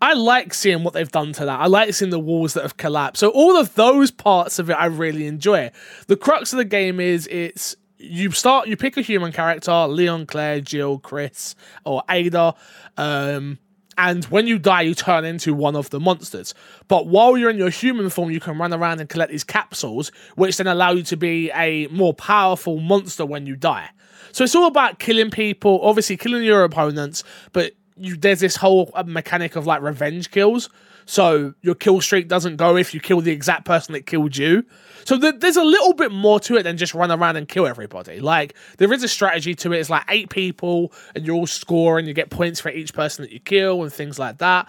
[0.01, 1.61] I like seeing what they've done to that.
[1.61, 3.21] I like seeing the walls that have collapsed.
[3.21, 5.71] So all of those parts of it, I really enjoy.
[6.07, 10.27] The crux of the game is it's you start you pick a human character, Leon,
[10.27, 11.55] Claire, Jill, Chris,
[11.85, 12.55] or Ada.
[12.97, 13.59] Um,
[13.99, 16.55] and when you die, you turn into one of the monsters.
[16.89, 20.11] But while you're in your human form, you can run around and collect these capsules,
[20.37, 23.91] which then allow you to be a more powerful monster when you die.
[24.33, 28.91] So it's all about killing people, obviously killing your opponents, but you, there's this whole
[28.95, 30.69] uh, mechanic of like revenge kills.
[31.07, 34.65] So your kill streak doesn't go if you kill the exact person that killed you.
[35.05, 37.67] So th- there's a little bit more to it than just run around and kill
[37.67, 38.21] everybody.
[38.21, 39.81] Like there is a strategy to it.
[39.81, 43.25] It's like eight people, and you all score, and you get points for each person
[43.25, 44.69] that you kill, and things like that.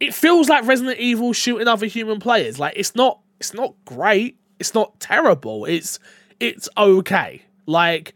[0.00, 2.58] It feels like Resident Evil shooting other human players.
[2.58, 4.38] Like it's not, it's not great.
[4.58, 5.64] It's not terrible.
[5.64, 5.98] It's,
[6.40, 7.42] it's okay.
[7.66, 8.14] Like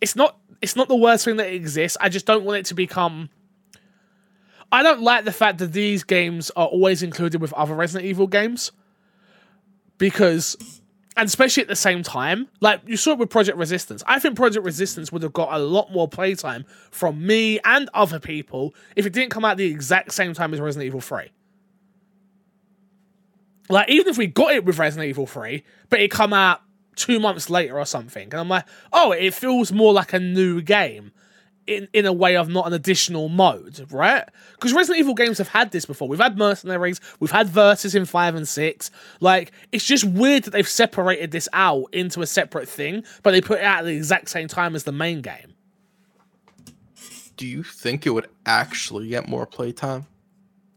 [0.00, 1.98] it's not, it's not the worst thing that exists.
[2.00, 3.28] I just don't want it to become
[4.72, 8.26] I don't like the fact that these games are always included with other Resident Evil
[8.26, 8.72] games
[9.98, 10.80] because,
[11.14, 14.02] and especially at the same time, like you saw it with Project Resistance.
[14.06, 18.18] I think Project Resistance would have got a lot more playtime from me and other
[18.18, 21.30] people if it didn't come out the exact same time as Resident Evil 3.
[23.68, 26.62] Like, even if we got it with Resident Evil 3, but it come out
[26.96, 30.62] two months later or something, and I'm like, oh, it feels more like a new
[30.62, 31.12] game
[31.66, 34.24] in, in a way of not an additional mode, right?
[34.54, 36.08] Because Resident Evil games have had this before.
[36.08, 38.90] We've had Mercenaries, we've had Versus in 5 and 6.
[39.20, 43.40] Like, it's just weird that they've separated this out into a separate thing, but they
[43.40, 45.54] put it out at the exact same time as the main game.
[47.36, 50.06] Do you think it would actually get more playtime?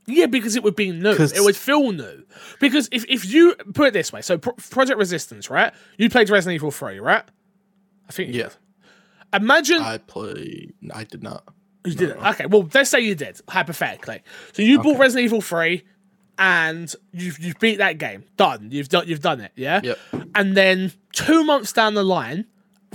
[0.07, 1.11] Yeah, because it would be new.
[1.13, 2.23] It would feel new.
[2.59, 5.73] Because if, if you put it this way, so Pro- Project Resistance, right?
[5.97, 7.23] You played Resident Evil 3, right?
[8.07, 8.49] I think Yeah.
[9.35, 10.69] Imagine I play.
[10.93, 11.43] I did not.
[11.85, 12.25] You didn't.
[12.25, 14.21] Okay, well, let's say you did, hypothetically.
[14.53, 15.83] So you bought Resident Evil 3
[16.37, 18.23] and you've you've beat that game.
[18.37, 18.69] Done.
[18.71, 19.81] You've done you've done it, yeah?
[19.83, 19.99] Yep.
[20.33, 22.45] And then two months down the line,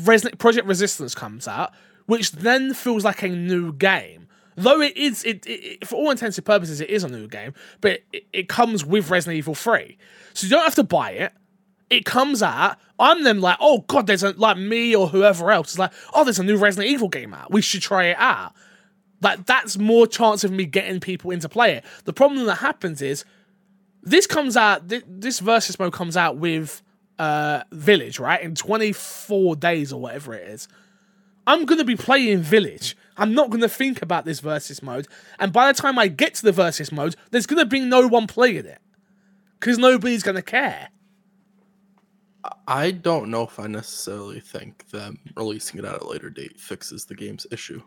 [0.03, 1.73] Resident Project Resistance comes out,
[2.07, 4.27] which then feels like a new game.
[4.57, 7.55] Though it is, it, it for all intents and purposes, it is a new game,
[7.81, 9.97] but it, it comes with Resident Evil 3.
[10.35, 11.33] So you don't have to buy it.
[11.91, 12.79] It comes out.
[12.99, 16.25] I'm then like, oh god, there's a like me or whoever else is like, oh,
[16.25, 17.51] there's a new Resident Evil game out.
[17.51, 18.53] We should try it out.
[19.23, 21.85] Like that's more chance of me getting people into play it.
[22.05, 23.25] The problem that happens is
[24.03, 24.89] this comes out.
[24.89, 26.83] Th- this versus mode comes out with
[27.19, 30.69] uh Village right in 24 days or whatever it is.
[31.47, 32.97] I'm gonna be playing Village.
[33.17, 35.09] I'm not gonna think about this versus mode.
[35.39, 38.27] And by the time I get to the versus mode, there's gonna be no one
[38.27, 38.81] playing it
[39.59, 40.89] because nobody's gonna care.
[42.67, 47.05] I don't know if I necessarily think them releasing it at a later date fixes
[47.05, 47.83] the game's issue.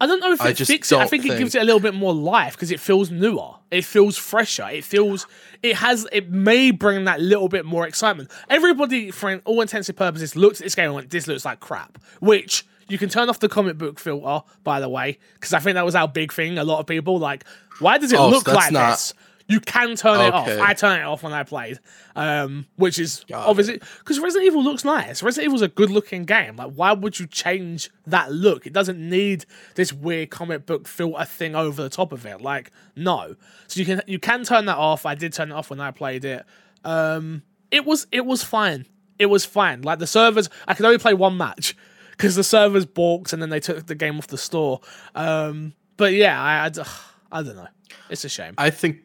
[0.00, 0.96] I don't know if I it just fixes it.
[0.96, 3.54] I don't think, it gives it a little bit more life because it feels newer.
[3.70, 4.68] It feels fresher.
[4.68, 5.26] It feels
[5.62, 8.30] it has it may bring that little bit more excitement.
[8.50, 11.60] Everybody, for all intents and purposes, looked at this game and went, "This looks like
[11.60, 15.60] crap." Which you can turn off the comic book filter, by the way, because I
[15.60, 16.58] think that was our big thing.
[16.58, 17.44] A lot of people like,
[17.78, 19.14] "Why does it Oh, so look that's like not- this?"
[19.46, 20.48] You can turn it off.
[20.48, 21.78] I turn it off when I played,
[22.16, 25.22] um, which is Got obviously because Resident Evil looks nice.
[25.22, 26.56] Resident Evil's a good looking game.
[26.56, 28.66] Like, why would you change that look?
[28.66, 32.40] It doesn't need this weird comic book filter thing over the top of it.
[32.40, 33.36] Like, no.
[33.66, 35.04] So you can you can turn that off.
[35.04, 36.46] I did turn it off when I played it.
[36.82, 38.86] Um, it was it was fine.
[39.18, 39.82] It was fine.
[39.82, 41.76] Like the servers, I could only play one match
[42.12, 44.80] because the servers balked and then they took the game off the store.
[45.14, 46.68] Um, but yeah, I I
[47.42, 47.68] don't know.
[48.08, 48.54] It's a shame.
[48.56, 48.98] I think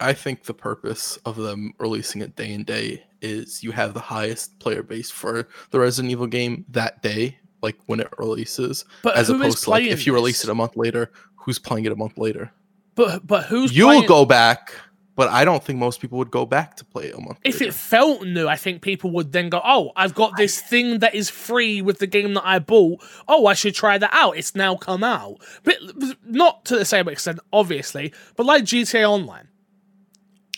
[0.00, 4.00] I think the purpose of them releasing it day and day is you have the
[4.00, 9.16] highest player base for the Resident Evil game that day, like when it releases, But
[9.16, 10.48] as opposed to like if you release this?
[10.48, 12.50] it a month later, who's playing it a month later?
[12.94, 14.72] But but who's You'll playing- go back,
[15.16, 17.56] but I don't think most people would go back to play it a month if
[17.60, 17.66] later.
[17.66, 21.14] it felt new, I think people would then go, "Oh, I've got this thing that
[21.14, 23.02] is free with the game that I bought.
[23.28, 24.38] Oh, I should try that out.
[24.38, 25.76] It's now come out." But
[26.24, 29.48] not to the same extent, obviously, but like GTA Online.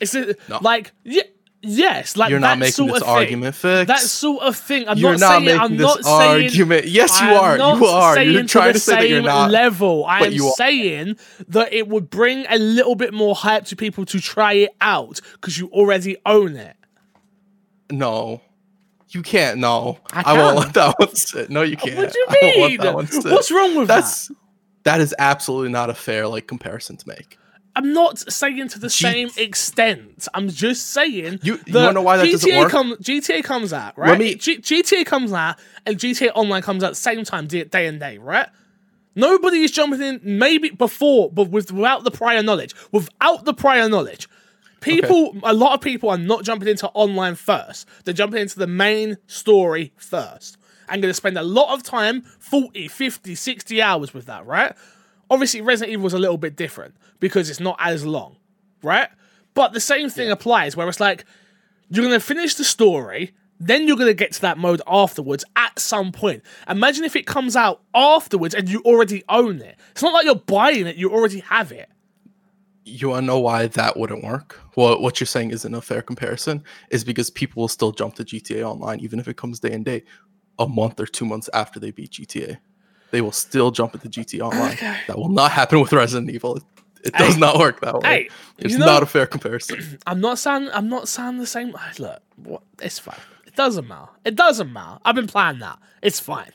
[0.02, 0.58] It's a, No.
[0.60, 1.22] like yeah,
[1.62, 3.86] yes, like You're that not making sort this argument fixed.
[3.88, 4.88] That sort of thing.
[4.88, 5.60] I'm You're not, not saying.
[5.60, 6.44] I'm not saying.
[6.44, 6.86] argument.
[6.86, 7.56] Yes, you are.
[7.56, 8.22] You are.
[8.22, 9.50] You're saying trying the to say that you're not.
[9.50, 10.04] level.
[10.04, 11.16] I am saying
[11.48, 15.20] that it would bring a little bit more hype to people to try it out
[15.34, 16.76] because you already own it.
[17.90, 18.40] No,
[19.10, 19.58] You can't.
[19.58, 21.50] No, I I, won't let that one sit.
[21.50, 21.96] No, you can't.
[21.98, 23.20] What do you I won't let mean?
[23.22, 23.32] that.
[23.32, 24.30] What's wrong with That's
[24.84, 27.38] that is absolutely not a fair like comparison to make.
[27.74, 30.28] I'm not saying to the G- same extent.
[30.34, 32.70] I'm just saying You- you wanna know why that GTA doesn't work?
[32.70, 34.10] Come, GTA comes out, right?
[34.10, 35.56] Let me- G- GTA comes out
[35.86, 38.48] and GTA Online comes out at the same time, day, day and day, right?
[39.14, 40.20] Nobody is jumping in.
[40.22, 42.74] Maybe before, but with, without the prior knowledge.
[42.92, 44.28] Without the prior knowledge,
[44.80, 47.86] people, a lot of people are not jumping into online first.
[48.04, 50.56] They're jumping into the main story first.
[50.88, 54.74] I'm going to spend a lot of time 40, 50, 60 hours with that, right?
[55.32, 58.36] Obviously, Resident Evil is a little bit different because it's not as long,
[58.82, 59.08] right?
[59.54, 61.24] But the same thing applies where it's like
[61.88, 65.42] you're going to finish the story, then you're going to get to that mode afterwards
[65.56, 66.42] at some point.
[66.68, 69.78] Imagine if it comes out afterwards and you already own it.
[69.92, 71.88] It's not like you're buying it, you already have it.
[72.84, 74.60] You wanna know why that wouldn't work?
[74.76, 76.62] Well, what you're saying isn't a fair comparison.
[76.90, 79.84] Is because people will still jump to GTA Online even if it comes day and
[79.84, 80.02] day,
[80.58, 82.58] a month or two months after they beat GTA.
[83.12, 84.72] They will still jump into GT Online.
[84.72, 84.98] Okay.
[85.06, 86.56] That will not happen with Resident Evil.
[86.56, 86.62] It,
[87.04, 87.40] it does Hey.
[87.40, 88.08] not work that way.
[88.08, 89.98] Hey, it's you know- not a fair comparison.
[90.06, 91.74] I'm not saying I'm not saying the same.
[91.98, 93.20] Look, what, it's fine.
[93.46, 94.08] It doesn't matter.
[94.24, 94.98] It doesn't matter.
[95.04, 95.78] I've been playing that.
[96.00, 96.50] It's fine.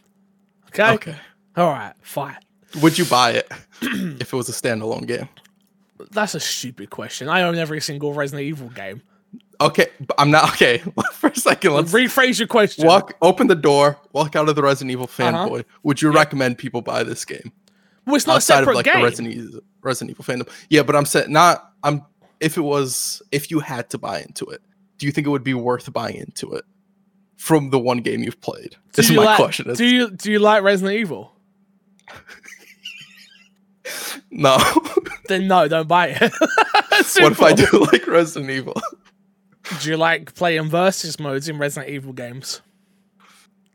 [0.70, 0.92] Okay.
[0.94, 1.16] Okay.
[1.56, 1.94] All right.
[2.02, 2.38] Fine.
[2.82, 5.30] Would you buy it if it was a standalone game?
[6.12, 7.30] That's a stupid question.
[7.30, 9.02] I own every single Resident Evil game.
[9.60, 10.84] Okay, I'm not okay.
[11.14, 12.86] For a second, let's Rephrase your question.
[12.86, 13.16] walk.
[13.22, 13.98] Open the door.
[14.14, 15.22] Walk out of the Resident Evil Uh-huh.
[15.50, 15.66] fanboy.
[15.84, 17.52] Would you recommend people buy this game
[18.06, 18.98] Well, it's not a outside separate of like game.
[18.98, 20.50] the Resident Evil, Resident Evil fandom?
[20.70, 21.72] Yeah, but I'm saying not.
[21.84, 22.06] I'm.
[22.40, 24.62] If it was, if you had to buy into it,
[25.00, 26.66] do you think it would be worth buying into it
[27.36, 28.72] from the one game you've played?
[28.72, 29.74] Do This is my like, question.
[29.74, 31.34] Do you do you like Resident Evil?
[34.32, 34.58] no.
[35.28, 36.32] Then no, don't buy it.
[37.20, 38.80] what if I do like Resident Evil?
[39.82, 42.62] Do you like playing versus modes in Resident Evil games?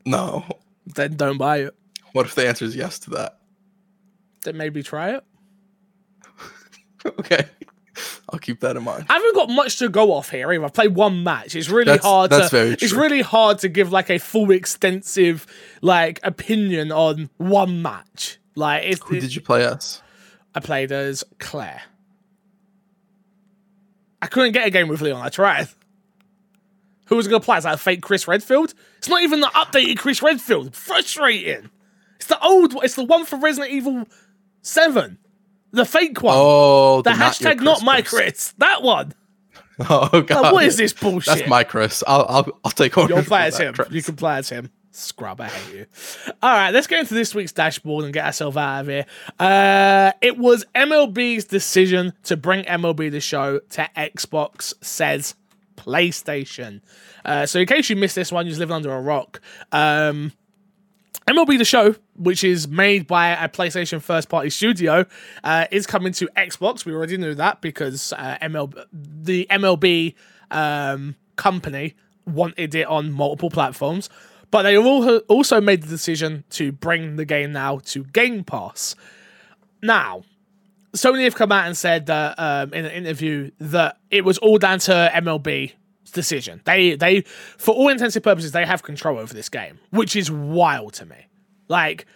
[0.07, 0.45] No.
[0.87, 1.75] Then don't buy it.
[2.13, 3.39] What if the answer is yes to that?
[4.43, 5.25] Then maybe try it.
[7.19, 7.45] Okay.
[8.33, 9.07] I'll keep that in mind.
[9.11, 10.65] I haven't got much to go off here either.
[10.65, 11.55] I've played one match.
[11.57, 14.51] It's really That's- hard that's to very it's really hard to give like a full
[14.53, 15.47] extensive
[15.83, 18.39] like opinion on one match.
[18.55, 20.01] Like it's, Who did you play as?
[20.55, 21.83] I played as Claire.
[24.23, 25.21] I couldn't get a game with Leon.
[25.21, 25.69] I tried.
[27.13, 27.59] Who was going to play?
[27.59, 28.73] Is that a fake Chris Redfield?
[28.97, 30.75] It's not even the updated Chris Redfield.
[30.75, 31.69] Frustrating.
[32.17, 32.87] It's the old one.
[32.87, 34.09] It's the one from Resident Evil
[34.63, 35.19] 7.
[35.73, 36.35] The fake one.
[36.35, 38.09] Oh, the your hashtag not my Chris.
[38.09, 38.55] Chris.
[38.57, 39.13] That one.
[39.91, 40.43] Oh god.
[40.43, 41.35] Like, what is this bullshit?
[41.35, 42.03] That's my Chris.
[42.07, 43.13] I'll I'll, I'll take over.
[43.13, 43.75] You'll play as him.
[43.75, 43.91] Chris.
[43.91, 44.71] You can play as him.
[44.91, 45.87] Scrub, I hate you.
[46.43, 49.07] All right, let's get into this week's dashboard and get ourselves out of here.
[49.39, 55.35] Uh, it was MLB's decision to bring MLB the show to Xbox, says
[55.77, 56.81] PlayStation.
[57.25, 59.41] Uh, so, in case you missed this one, you're living under a rock.
[59.71, 60.33] Um,
[61.29, 65.07] MLB The Show, which is made by a PlayStation first party studio,
[65.45, 66.85] uh, is coming to Xbox.
[66.85, 70.15] We already knew that because uh, MLB, the MLB
[70.51, 71.95] um, company
[72.27, 74.11] wanted it on multiple platforms.
[74.51, 78.95] But they al- also made the decision to bring the game now to Game Pass.
[79.83, 80.25] Now,
[80.95, 84.59] Sony have come out and said that um, in an interview that it was all
[84.59, 85.73] down to MLB's
[86.13, 86.61] decision.
[86.65, 90.31] They they for all intents and purposes they have control over this game, which is
[90.31, 91.29] wild to me.
[91.69, 92.07] Like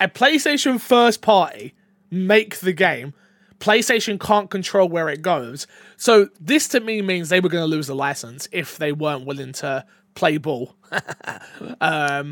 [0.00, 1.74] a PlayStation first party
[2.10, 3.14] make the game.
[3.60, 5.66] PlayStation can't control where it goes.
[5.96, 9.24] So this to me means they were going to lose the license if they weren't
[9.24, 10.76] willing to play ball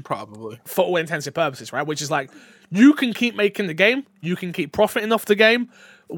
[0.04, 0.60] Probably.
[0.64, 1.86] for all intents and purposes, right?
[1.86, 2.30] Which is like
[2.70, 5.68] you can keep making the game, you can keep profiting off the game,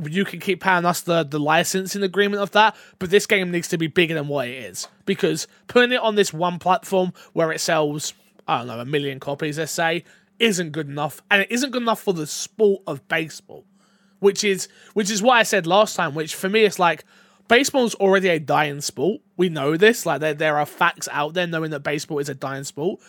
[0.09, 3.69] you can keep paying us the the licensing agreement of that, but this game needs
[3.69, 7.53] to be bigger than what it is because putting it on this one platform where
[7.53, 8.15] it sells
[8.47, 10.05] I don't know a million copies, let's say,
[10.39, 13.65] isn't good enough, and it isn't good enough for the sport of baseball,
[14.21, 16.15] which is which is what I said last time.
[16.15, 17.05] Which for me, it's like
[17.49, 19.21] baseball's already a dying sport.
[19.37, 20.05] We know this.
[20.07, 23.01] Like there there are facts out there knowing that baseball is a dying sport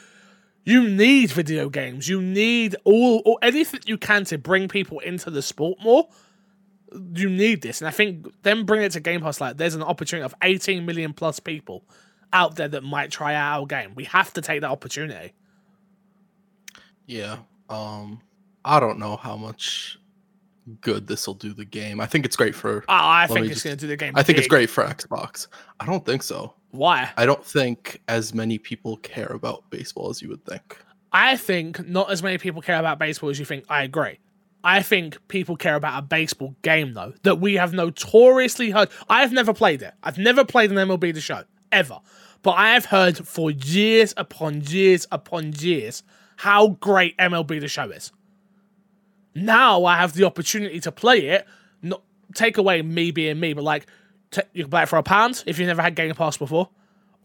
[0.65, 2.09] you need video games.
[2.09, 6.07] You need all or anything you can to bring people into the sport more.
[7.13, 9.83] You need this, and I think them bringing it to Game Pass, like there's an
[9.83, 11.83] opportunity of 18 million plus people
[12.33, 13.93] out there that might try out our game.
[13.95, 15.33] We have to take that opportunity.
[17.05, 17.37] Yeah.
[17.69, 18.21] Um.
[18.63, 19.99] I don't know how much
[20.81, 21.99] good this will do the game.
[21.99, 22.83] I think it's great for.
[22.83, 24.13] Oh, I think it's going to do the game.
[24.15, 25.47] I think it's great for Xbox.
[25.79, 26.55] I don't think so.
[26.71, 27.11] Why?
[27.15, 30.77] I don't think as many people care about baseball as you would think.
[31.11, 33.65] I think not as many people care about baseball as you think.
[33.69, 34.19] I agree.
[34.65, 38.89] I think people care about a baseball game though that we have notoriously heard.
[39.07, 39.93] I've never played it.
[40.01, 41.99] I've never played an MLB the Show ever,
[42.41, 46.01] but I have heard for years upon years upon years
[46.37, 48.11] how great MLB The Show is.
[49.35, 51.45] Now I have the opportunity to play it.
[51.83, 52.01] Not
[52.33, 53.85] take away me being me, but like
[54.31, 56.69] t- you can play it for a pound if you've never had Game Pass before,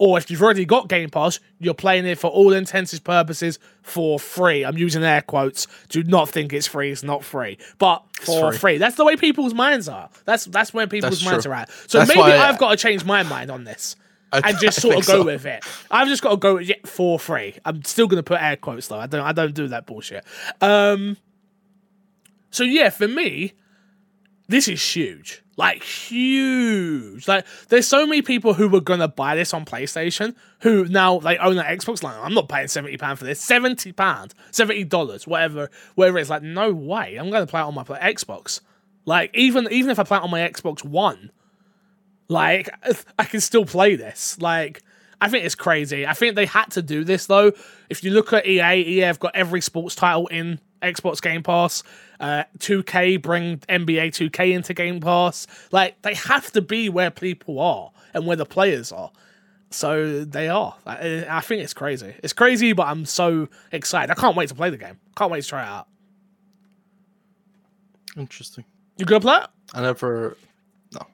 [0.03, 3.59] or if you've already got Game Pass, you're playing it for all intents and purposes
[3.83, 4.65] for free.
[4.65, 5.67] I'm using air quotes.
[5.89, 6.91] Do not think it's free.
[6.91, 8.57] It's not free, but for free.
[8.57, 8.77] free.
[8.79, 10.09] That's the way people's minds are.
[10.25, 11.51] That's that's where people's That's minds true.
[11.53, 11.69] are at.
[11.85, 13.95] So That's maybe I've got to change my mind on this
[14.33, 15.23] I- and just sort of go so.
[15.23, 15.63] with it.
[15.91, 17.53] I've just got to go with it for free.
[17.63, 18.97] I'm still gonna put air quotes though.
[18.97, 20.25] I don't I don't do that bullshit.
[20.61, 21.15] Um
[22.49, 23.53] so yeah, for me,
[24.47, 25.43] this is huge.
[25.61, 27.27] Like huge.
[27.27, 31.37] Like there's so many people who were gonna buy this on PlayStation who now they
[31.37, 32.01] own an Xbox.
[32.01, 33.39] Like I'm not paying seventy pound for this.
[33.39, 36.41] Seventy pound, seventy dollars, whatever, whatever it's like.
[36.41, 37.15] No way.
[37.15, 38.61] I'm gonna play it on my Xbox.
[39.05, 41.31] Like even even if I play it on my Xbox One,
[42.27, 42.67] like
[43.19, 44.41] I can still play this.
[44.41, 44.81] Like
[45.21, 46.07] I think it's crazy.
[46.07, 47.51] I think they had to do this though.
[47.87, 51.83] If you look at EA, EA have got every sports title in Xbox Game Pass.
[52.21, 55.47] Uh, 2K bring NBA 2K into Game Pass.
[55.71, 59.11] Like they have to be where people are and where the players are.
[59.71, 60.75] So they are.
[60.85, 62.13] I, I think it's crazy.
[62.21, 64.11] It's crazy, but I'm so excited.
[64.11, 64.99] I can't wait to play the game.
[65.17, 65.87] Can't wait to try it out.
[68.15, 68.65] Interesting.
[68.97, 69.47] You gonna play it?
[69.73, 70.37] I never.
[70.93, 71.07] No.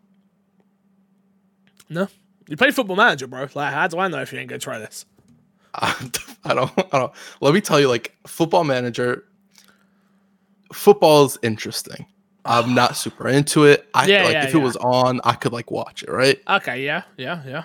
[1.90, 2.08] No.
[2.50, 3.48] You play Football Manager, bro.
[3.54, 5.06] Like, how do I know if you ain't gonna try this?
[5.74, 5.94] I
[6.54, 6.72] don't.
[6.92, 7.14] I don't.
[7.40, 9.24] Let me tell you, like Football Manager.
[10.74, 12.06] Football is interesting.
[12.46, 12.74] I'm ah.
[12.74, 13.88] not super into it.
[13.94, 16.40] I Yeah, like yeah, if it was on, I could like watch it, right?
[16.48, 17.64] Okay, yeah, yeah, yeah.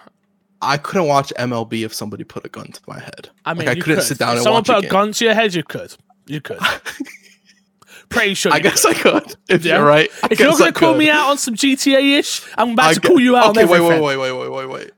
[0.61, 3.31] I couldn't watch MLB if somebody put a gun to my head.
[3.45, 4.05] I mean, like, I couldn't could.
[4.05, 5.95] sit down if and someone put a a gun to your head, you could.
[6.27, 6.59] You could.
[8.09, 8.53] Pretty sure.
[8.53, 8.97] I guess could.
[8.97, 9.37] I could.
[9.49, 9.79] If Yeah.
[9.79, 10.09] you're right.
[10.23, 10.99] I If you're gonna I call could.
[10.99, 13.65] me out on some GTA ish, I'm about I to gu- call you out Okay,
[13.65, 14.91] wait, wait, wait, wait, wait, wait, wait.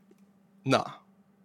[0.66, 0.84] Nah,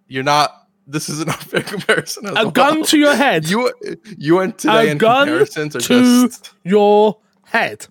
[0.08, 0.59] you're not.
[0.92, 2.28] This is an unfair comparison.
[2.28, 2.52] A well.
[2.52, 3.48] gun to your head.
[3.48, 3.72] You
[4.18, 6.52] you went today A in gun comparisons are to just.
[6.64, 7.88] your head.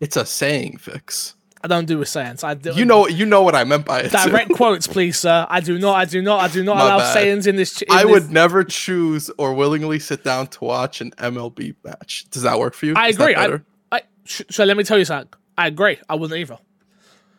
[0.00, 1.34] It's a saying, fix.
[1.64, 2.42] I don't do a sayings.
[2.42, 2.72] I do.
[2.72, 4.10] You know you know what I meant by it.
[4.10, 4.18] too.
[4.30, 5.46] Direct quotes, please, sir.
[5.48, 5.94] I do not.
[5.94, 6.40] I do not.
[6.40, 7.12] I do not My allow bad.
[7.12, 7.80] sayings in this.
[7.82, 12.26] In I this- would never choose or willingly sit down to watch an MLB match.
[12.32, 12.94] Does that work for you?
[12.96, 13.36] I Is agree.
[13.36, 13.60] I?
[13.92, 15.32] I, so let me tell you something.
[15.56, 15.98] I agree.
[16.08, 16.58] I wouldn't either.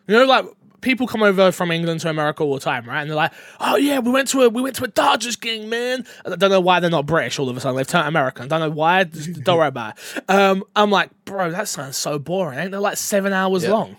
[0.06, 0.46] You know, like
[0.84, 3.00] people come over from England to America all the time, right?
[3.00, 5.68] And they're like, "Oh yeah, we went to a we went to a Dodgers game,
[5.68, 7.76] man." I don't know why they're not British all of a sudden.
[7.76, 8.44] They've turned American.
[8.44, 9.04] I Don't know why.
[9.04, 10.30] Just don't worry about it.
[10.30, 12.58] Um, I'm like, bro, that sounds so boring.
[12.60, 13.70] Ain't they like seven hours Yeah.
[13.72, 13.96] long?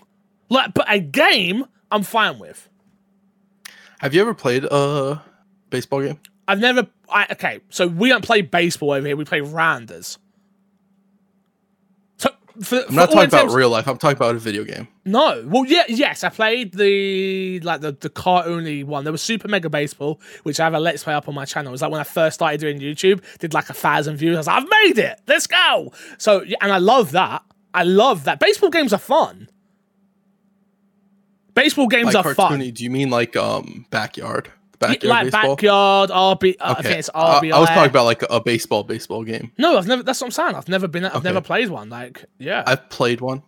[0.48, 2.68] Like, but a game, I'm fine with.
[3.98, 5.22] Have you ever played a
[5.70, 6.20] baseball game?
[6.48, 6.86] I've never.
[7.08, 9.16] I, okay, so we don't play baseball over here.
[9.16, 10.18] We play rounders.
[12.62, 13.86] For, I'm not talking about real life.
[13.86, 14.88] I'm talking about a video game.
[15.04, 15.44] No.
[15.46, 19.04] Well, yeah, yes, I played the like the the cartoony one.
[19.04, 21.70] There was Super Mega Baseball, which I have a let's play up on my channel.
[21.70, 24.36] It was like when I first started doing YouTube, did like a thousand views.
[24.36, 25.20] I was like, I've made it.
[25.26, 25.92] Let's go.
[26.18, 27.42] So and I love that.
[27.74, 28.40] I love that.
[28.40, 29.48] Baseball games are fun.
[31.54, 32.36] Baseball games Like are cartoony.
[32.36, 32.70] fun.
[32.70, 34.50] Do you mean like um backyard?
[34.78, 35.56] Backyard like baseball.
[35.56, 36.56] backyard RB.
[36.60, 36.82] Uh, I Okay.
[36.82, 37.52] think it's I- RBI.
[37.52, 39.52] I was talking about like a baseball baseball game.
[39.58, 40.02] No, I've never.
[40.02, 40.54] That's what I'm saying.
[40.54, 41.04] I've never been.
[41.04, 41.24] I've Okay.
[41.28, 41.88] never played one.
[41.88, 42.62] Like, yeah.
[42.66, 43.42] I've played one.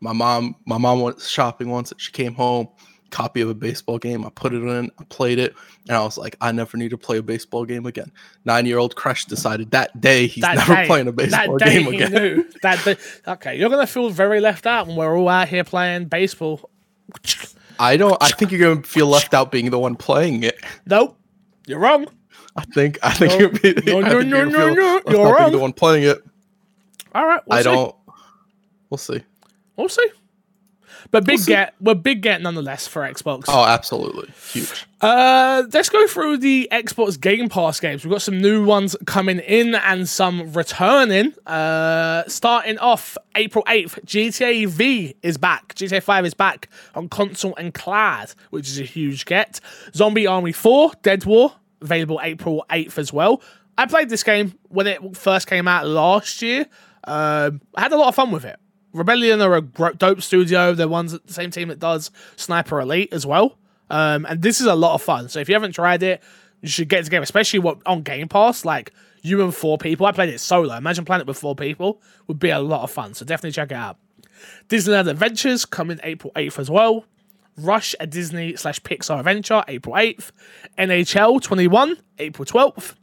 [0.00, 1.92] My mom, my mom went shopping once.
[1.96, 2.68] She came home,
[3.10, 4.26] copy of a baseball game.
[4.26, 4.90] I put it in.
[4.98, 5.54] I played it,
[5.88, 8.12] and I was like, I never need to play a baseball game again.
[8.44, 12.12] Nine-year-old Crash decided that day he's that never day, playing a baseball game again.
[12.12, 12.96] Knew, that day,
[13.26, 16.68] okay, you're gonna feel very left out when we're all out here playing baseball.
[17.78, 18.16] I don't.
[18.22, 20.56] I think you're gonna feel left out being the one playing it.
[20.86, 21.18] Nope,
[21.66, 22.06] you're wrong.
[22.56, 22.98] I think.
[23.02, 23.48] I think No, you're.
[23.50, 25.52] Be, no, I no, think no, you're no, no, you're wrong.
[25.52, 26.18] the one playing it.
[27.14, 27.64] All right, we'll I see.
[27.64, 27.94] don't.
[28.90, 29.22] We'll see.
[29.76, 30.08] We'll see.
[31.10, 31.52] But big see.
[31.52, 33.44] get, we're big get nonetheless for Xbox.
[33.48, 34.86] Oh, absolutely, huge.
[35.00, 38.04] Uh, let's go through the Xbox Game Pass games.
[38.04, 41.34] We've got some new ones coming in and some returning.
[41.46, 45.74] Uh, starting off April 8th, GTA V is back.
[45.74, 49.60] GTA 5 is back on console and cloud, which is a huge get.
[49.94, 51.52] Zombie Army 4, Dead War,
[51.82, 53.42] available April 8th as well.
[53.78, 56.66] I played this game when it first came out last year.
[57.04, 58.58] Um, I had a lot of fun with it.
[58.96, 60.74] Rebellion are a dope studio.
[60.74, 63.58] They're ones the same team that does Sniper Elite as well.
[63.90, 65.28] Um, and this is a lot of fun.
[65.28, 66.22] So if you haven't tried it,
[66.62, 68.64] you should get the game, especially what on Game Pass.
[68.64, 68.92] Like
[69.22, 70.06] you and four people.
[70.06, 70.74] I played it solo.
[70.76, 73.14] Imagine playing it with four people would be a lot of fun.
[73.14, 73.98] So definitely check it out.
[74.68, 77.04] Disneyland Adventures coming April 8th as well.
[77.56, 80.30] Rush, a Disney slash Pixar adventure, April 8th.
[80.78, 82.94] NHL 21, April 12th.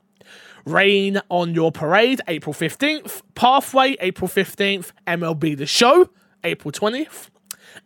[0.65, 3.21] Rain on Your Parade, April 15th.
[3.35, 4.91] Pathway, April 15th.
[5.07, 6.09] MLB The Show,
[6.43, 7.29] April 20th.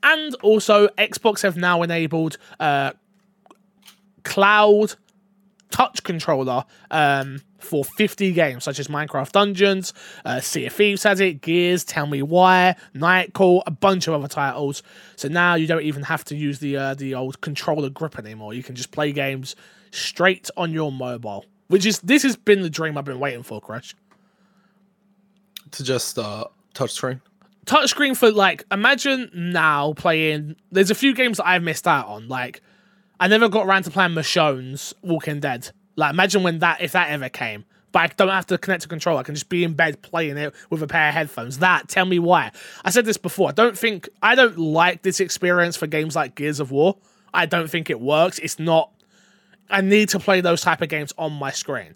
[0.04, 2.92] And also, Xbox have now enabled uh,
[4.24, 4.96] cloud
[5.72, 9.94] touch controller um, for 50 games, such as Minecraft Dungeons,
[10.26, 14.28] uh, Sea of Thieves has it, Gears, Tell Me Why, Nightcall, a bunch of other
[14.28, 14.84] titles.
[15.16, 18.54] So now you don't even have to use the uh, the old controller grip anymore.
[18.54, 19.56] You can just play games
[19.92, 23.62] straight on your mobile, which is this has been the dream I've been waiting for,
[23.62, 23.96] Crash.
[25.72, 27.22] To just uh, touchscreen.
[27.66, 32.28] touchscreen for like imagine now playing there's a few games that I've missed out on.
[32.30, 32.62] Like
[33.20, 35.72] I never got around to playing Michonne's Walking Dead.
[35.96, 37.66] Like imagine when that if that ever came.
[37.92, 39.18] But I don't have to connect to control.
[39.18, 41.60] I can just be in bed playing it with a pair of headphones.
[41.60, 42.52] That tell me why.
[42.86, 43.50] I said this before.
[43.50, 46.98] I don't think I don't like this experience for games like Gears of War.
[47.34, 48.40] I don't think it works.
[48.40, 48.92] It's not
[49.70, 51.96] I need to play those type of games on my screen.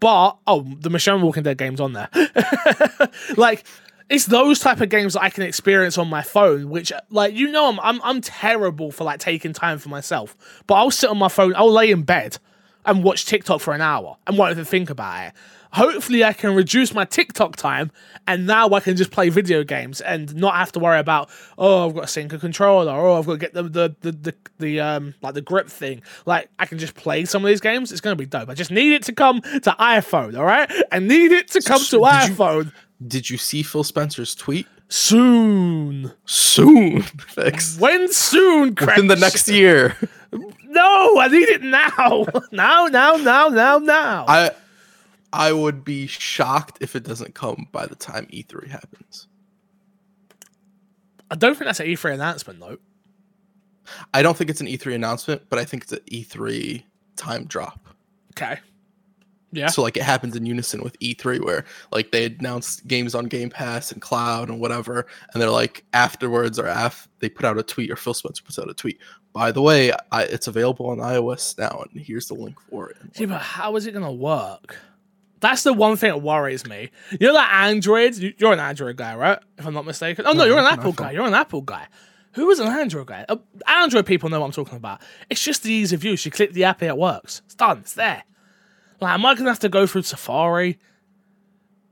[0.00, 2.08] But oh, the Michonne Walking Dead game's on there.
[3.36, 3.64] like
[4.08, 7.50] it's those type of games that I can experience on my phone, which like you
[7.50, 10.36] know I'm I'm I'm terrible for like taking time for myself.
[10.66, 12.38] But I'll sit on my phone, I'll lay in bed
[12.86, 15.32] and watch TikTok for an hour and won't even think about it.
[15.72, 17.90] Hopefully I can reduce my TikTok time
[18.26, 21.88] and now I can just play video games and not have to worry about oh
[21.88, 24.12] I've got to sync a controller or oh, I've got to get the the the,
[24.12, 26.02] the, the um like the grip thing.
[26.26, 27.92] Like I can just play some of these games.
[27.92, 28.48] It's gonna be dope.
[28.48, 30.70] I just need it to come to iPhone, all right?
[30.90, 32.72] I need it to come to Did you- iPhone
[33.06, 34.66] Did you see Phil Spencer's tweet?
[34.90, 36.12] soon.
[36.24, 37.04] Soon.
[37.78, 39.96] When soon, Within the next year.
[40.64, 42.26] No, I need it now.
[42.52, 44.24] now, now, now, now, now.
[44.26, 44.50] I
[45.32, 49.28] I would be shocked if it doesn't come by the time E3 happens.
[51.30, 52.78] I don't think that's an E3 announcement though.
[54.14, 56.82] I don't think it's an E3 announcement, but I think it's an E3
[57.16, 57.88] time drop.
[58.32, 58.58] Okay.
[59.50, 59.68] Yeah.
[59.68, 63.48] So like it happens in unison with E3 where like they announce games on Game
[63.48, 67.62] Pass and cloud and whatever, and they're like afterwards or af they put out a
[67.62, 68.98] tweet or Phil Spencer puts out a tweet.
[69.32, 72.96] By the way, I, it's available on iOS now, and here's the link for it.
[73.16, 74.76] Yeah, but how is it gonna work?
[75.40, 76.90] That's the one thing that worries me.
[77.12, 78.16] You know that Android?
[78.16, 79.38] You- You're an Android guy, right?
[79.56, 80.24] If I'm not mistaken.
[80.26, 80.96] Oh no, No, you're an an Apple iPhone.
[80.96, 81.10] guy.
[81.12, 81.86] You're an Apple guy.
[82.32, 83.24] Who is an Android guy?
[83.28, 83.36] Uh,
[83.66, 85.00] Android people know what I'm talking about.
[85.30, 86.24] It's just the ease of use.
[86.24, 87.42] You click the app, it works.
[87.46, 87.78] It's done.
[87.78, 88.22] It's there.
[89.00, 90.78] Like, am I gonna have to go through Safari?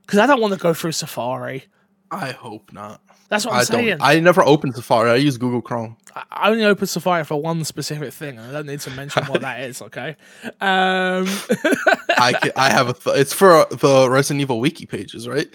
[0.05, 1.65] Because I don't want to go through Safari.
[2.11, 3.01] I hope not.
[3.29, 3.87] That's what I'm I saying.
[3.97, 4.01] don't.
[4.01, 5.11] I never open Safari.
[5.11, 5.97] I use Google Chrome.
[6.15, 9.25] I- I only open Safari for one specific thing, and I don't need to mention
[9.25, 9.81] what that is.
[9.81, 10.15] Okay.
[10.61, 11.27] Um,
[12.17, 12.93] I can, I have a.
[12.93, 15.47] Th- it's for the Resident Evil wiki pages, right?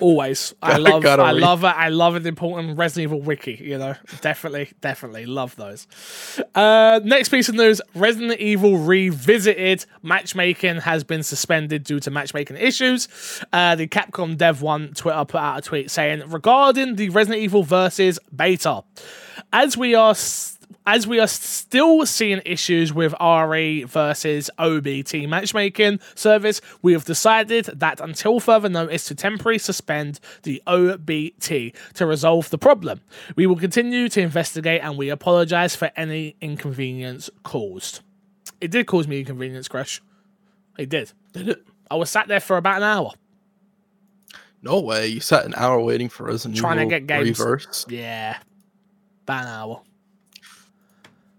[0.00, 1.40] always, I love, I read.
[1.40, 1.66] love it.
[1.68, 3.58] I love an important Resident Evil wiki.
[3.60, 5.86] You know, definitely, definitely love those.
[6.54, 12.56] Uh, next piece of news: Resident Evil Revisited matchmaking has been suspended due to matchmaking
[12.56, 13.08] issues.
[13.52, 17.62] Uh, the Capcom Dev One Twitter put out a tweet saying regarding the Resident Evil
[17.62, 18.82] versus beta,
[19.52, 20.14] as we are.
[20.84, 27.66] as we are still seeing issues with RE versus OBT matchmaking service, we have decided
[27.66, 33.00] that until further notice to temporarily suspend the OBT to resolve the problem.
[33.36, 38.00] We will continue to investigate and we apologize for any inconvenience caused.
[38.60, 40.02] It did cause me inconvenience, Crash.
[40.78, 41.12] It did.
[41.32, 41.66] Did it?
[41.90, 43.10] I was sat there for about an hour.
[44.62, 45.08] No way.
[45.08, 47.38] You sat an hour waiting for Resident Trying to get games.
[47.38, 47.84] Reverse.
[47.88, 48.38] Yeah.
[49.22, 49.82] About an hour.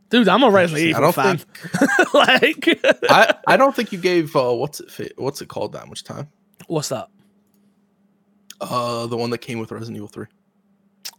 [0.10, 1.38] Dude, I'm a Resident I Evil don't fan.
[1.38, 2.14] think.
[2.14, 2.80] like,
[3.10, 6.28] I, I don't think you gave uh, what's it what's it called that much time.
[6.68, 7.08] what's that?
[8.62, 10.28] Uh, the one that came with Resident Evil Three.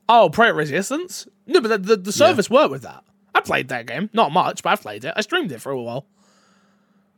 [0.09, 1.27] Oh, Project Resistance?
[1.47, 3.03] No, but the, the, the service worked with that.
[3.35, 4.11] I played that game.
[4.13, 5.13] Not much, but I played it.
[5.17, 6.07] I streamed it for a while.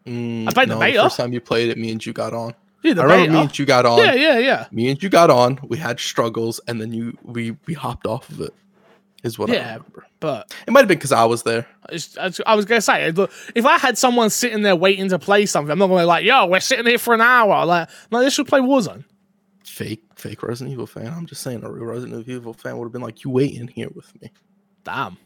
[0.07, 1.03] Mm, I played the no, beta.
[1.03, 2.55] first time you played it, me and you got on.
[2.83, 3.33] Yeah, the I remember beta.
[3.33, 3.99] me and you got on.
[3.99, 4.67] yeah, yeah, yeah.
[4.71, 5.59] Me and you got on.
[5.65, 8.55] We had struggles, and then you we we hopped off of it.
[9.23, 9.75] Is what I Yeah.
[9.75, 10.07] remember.
[10.21, 11.67] But It might have been because I was there.
[11.89, 15.47] I was- I to say, look, if I had someone sitting there waiting to play
[15.47, 17.65] something, I'm not going to be like, yo, we're sitting here for an hour.
[17.67, 19.05] Like, no, they should play Warzone.
[19.65, 21.09] Fake fake Resident Evil fan.
[21.09, 23.69] I'm just saying, a real Resident Evil fan would have been like, "You wait in
[23.69, 24.31] here with me."
[24.85, 25.19] Damn.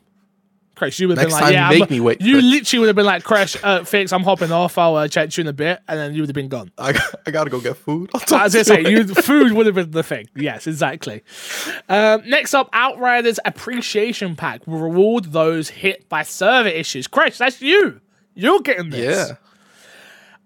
[0.81, 2.37] Crash, you would have Next been like, time yeah, you I'm- make me wait You
[2.37, 4.79] for literally would have been like, Crash, uh, Fix, I'm hopping off.
[4.79, 5.79] I'll uh, chat to you in a bit.
[5.87, 6.73] And then you would have been gone.
[6.79, 8.09] I, I gotta go get food.
[8.33, 10.27] I was gonna say, you, food would have been the thing.
[10.35, 11.23] Yes, exactly.
[11.91, 17.07] Um, next up, Outriders Appreciation Pack will reward those hit by server issues.
[17.07, 18.01] Crash, that's you.
[18.35, 19.29] You're getting this.
[19.29, 19.37] Yeah.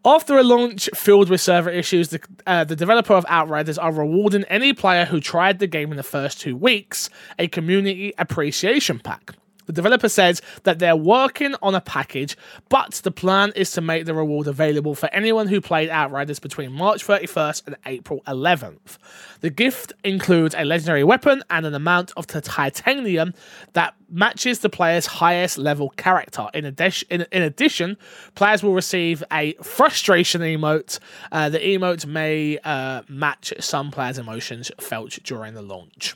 [0.05, 4.43] After a launch filled with server issues, the, uh, the developer of Outriders are rewarding
[4.45, 7.09] any player who tried the game in the first two weeks
[7.39, 9.31] a community appreciation pack.
[9.67, 12.37] The developer says that they're working on a package,
[12.69, 16.73] but the plan is to make the reward available for anyone who played Outriders between
[16.73, 18.99] March 31st and April 11th.
[19.41, 23.35] The gift includes a legendary weapon and an amount of titanium
[23.73, 26.49] that matches the player's highest level character.
[26.55, 27.97] In, addition, in, in addition
[28.35, 30.99] players will receive a frustration emote.
[31.33, 36.15] Uh, the emote may uh, match some players' emotions felt during the launch.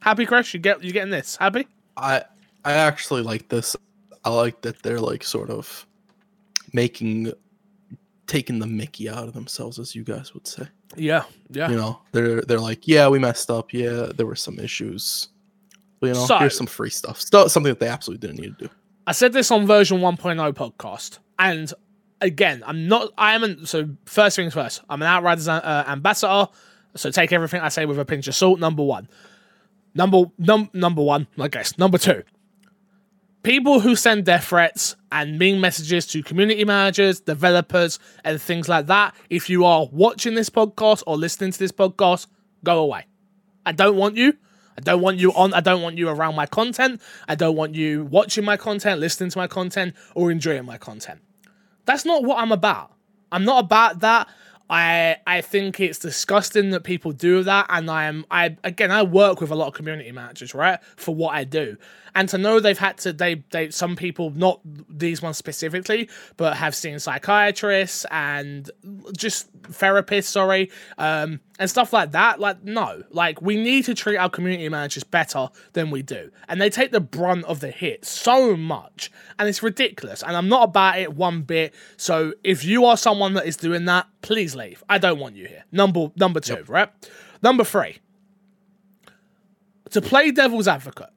[0.00, 1.36] Happy Crash, you get you getting this?
[1.36, 1.66] Happy?
[2.00, 2.24] I
[2.64, 3.76] I actually like this.
[4.24, 5.86] I like that they're like sort of
[6.72, 7.32] making
[8.26, 10.68] taking the Mickey out of themselves, as you guys would say.
[10.96, 11.70] Yeah, yeah.
[11.70, 13.72] You know, they're they're like, yeah, we messed up.
[13.72, 15.28] Yeah, there were some issues.
[16.00, 17.20] But, you know, So- here's some free stuff.
[17.20, 18.70] Stuff something that they absolutely didn't need to do.
[19.06, 21.72] I said this on version 1.0 podcast, and
[22.20, 23.10] again, I'm not.
[23.18, 23.66] I am.
[23.66, 24.82] So first things first.
[24.88, 26.46] I'm an Outriders uh, ambassador,
[26.96, 28.60] so take everything I say with a pinch of salt.
[28.60, 29.08] Number one.
[29.94, 31.78] Number num number one, I guess.
[31.78, 32.22] Number two.
[33.42, 38.86] People who send death threats and mean messages to community managers, developers, and things like
[38.88, 39.14] that.
[39.30, 42.26] If you are watching this podcast or listening to this podcast,
[42.64, 43.06] go away.
[43.64, 44.34] I don't want you.
[44.76, 45.54] I don't want you on.
[45.54, 47.00] I don't want you around my content.
[47.28, 51.20] I don't want you watching my content, listening to my content, or enjoying my content.
[51.86, 52.92] That's not what I'm about.
[53.32, 54.28] I'm not about that.
[54.70, 59.02] I I think it's disgusting that people do that, and I am I again I
[59.02, 61.76] work with a lot of community managers, right, for what I do,
[62.14, 66.56] and to know they've had to they they some people not these ones specifically, but
[66.56, 68.70] have seen psychiatrists and
[69.16, 72.40] just therapists, sorry, um, and stuff like that.
[72.40, 76.60] Like no, like we need to treat our community managers better than we do, and
[76.60, 80.22] they take the brunt of the hit so much, and it's ridiculous.
[80.22, 81.74] And I'm not about it one bit.
[81.96, 84.82] So if you are someone that is doing that, please leave.
[84.88, 85.64] I don't want you here.
[85.72, 86.90] Number number two, right?
[87.42, 87.98] Number three.
[89.90, 91.10] To play devil's advocate,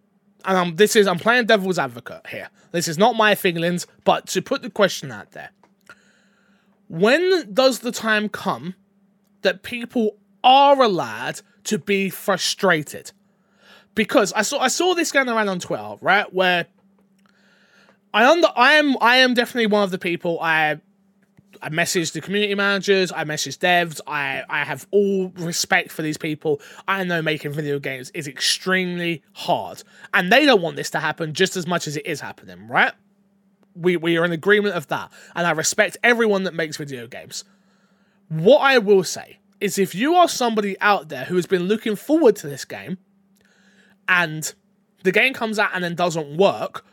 [0.46, 2.50] and I'm this is I'm playing devil's advocate here.
[2.72, 5.52] This is not my feelings, but to put the question out there.
[6.88, 8.76] When does the time come
[9.42, 13.12] that people are allowed to be frustrated?
[13.96, 16.32] Because I saw I saw this going around on Twitter, right?
[16.34, 16.68] Where
[18.14, 20.80] I under I am I am definitely one of the people I
[21.62, 26.18] I message the community managers, I message devs, I, I have all respect for these
[26.18, 26.62] people.
[26.88, 29.84] I know making video games is extremely hard.
[30.14, 32.94] And they don't want this to happen just as much as it is happening, right?
[33.76, 35.12] We we are in agreement of that.
[35.36, 37.44] And I respect everyone that makes video games.
[38.30, 41.96] What I will say is if you are somebody out there who has been looking
[41.96, 42.98] forward to this game
[44.08, 44.54] and
[45.04, 46.86] the game comes out and then doesn't work,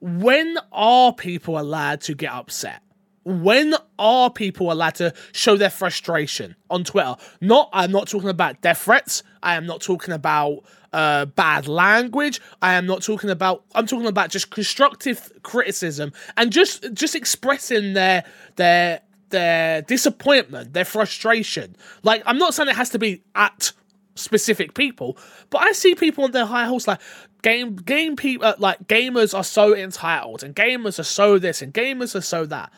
[0.00, 2.82] when are people allowed to get upset?
[3.24, 7.16] When are people allowed to show their frustration on Twitter?
[7.40, 9.22] Not, I'm not talking about death threats.
[9.42, 12.40] I am not talking about uh, bad language.
[12.62, 13.64] I am not talking about.
[13.74, 18.24] I'm talking about just constructive criticism and just just expressing their
[18.56, 19.00] their
[19.30, 21.74] their disappointment, their frustration.
[22.04, 23.72] Like, I'm not saying it has to be at
[24.14, 25.18] specific people,
[25.50, 27.00] but I see people on their high horse like
[27.42, 31.74] game game people uh, like gamers are so entitled and gamers are so this and
[31.74, 32.72] gamers are so that.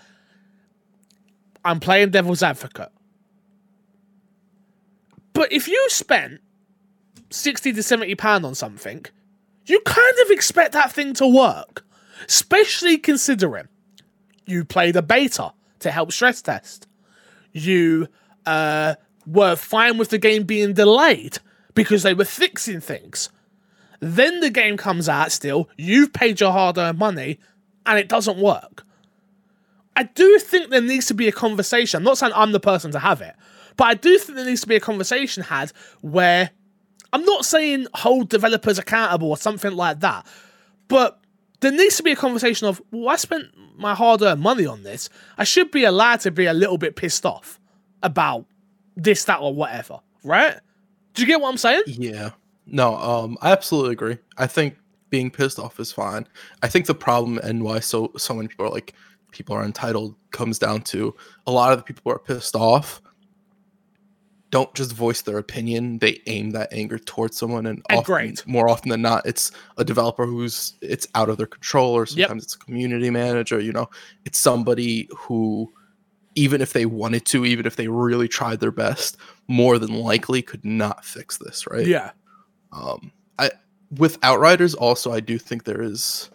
[1.66, 2.92] I'm playing devil's advocate.
[5.32, 6.40] But if you spent
[7.30, 9.04] 60 to 70 pound on something,
[9.66, 11.84] you kind of expect that thing to work,
[12.28, 13.66] especially considering
[14.46, 16.86] you played a beta to help stress test.
[17.52, 18.06] You
[18.46, 18.94] uh,
[19.26, 21.38] were fine with the game being delayed
[21.74, 23.28] because they were fixing things.
[23.98, 27.40] Then the game comes out still, you've paid your hard earned money,
[27.84, 28.84] and it doesn't work.
[29.96, 31.98] I do think there needs to be a conversation.
[31.98, 33.34] I'm not saying I'm the person to have it,
[33.76, 35.72] but I do think there needs to be a conversation had
[36.02, 36.50] where
[37.12, 40.26] I'm not saying hold developers accountable or something like that,
[40.88, 41.18] but
[41.60, 43.46] there needs to be a conversation of, well, I spent
[43.78, 45.08] my hard earned money on this.
[45.38, 47.58] I should be allowed to be a little bit pissed off
[48.02, 48.44] about
[48.96, 50.58] this, that, or whatever, right?
[51.14, 51.82] Do you get what I'm saying?
[51.86, 52.30] Yeah.
[52.66, 54.18] No, um, I absolutely agree.
[54.36, 54.76] I think
[55.08, 56.26] being pissed off is fine.
[56.62, 58.92] I think the problem and why so so many people are like
[59.36, 61.14] people are entitled comes down to
[61.46, 63.00] a lot of the people who are pissed off
[64.50, 68.42] don't just voice their opinion they aim that anger towards someone and often, Agreed.
[68.46, 72.08] more often than not it's a developer who's it's out of their control or Yep.
[72.28, 73.90] sometimes it's a community manager you know
[74.24, 75.70] it's somebody who
[76.36, 79.16] even if they wanted to even if they really tried their best
[79.48, 82.12] more than likely could not fix this right Yeah.
[82.72, 83.50] um i
[83.96, 86.30] with outriders also i do think there is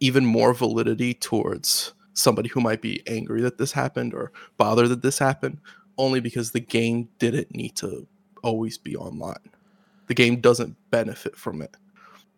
[0.00, 5.02] even more validity towards somebody who might be angry that this happened or bothered that
[5.02, 5.58] this happened
[5.98, 8.06] only because the game didn't need to
[8.42, 9.50] always be online
[10.06, 11.76] the game doesn't benefit from it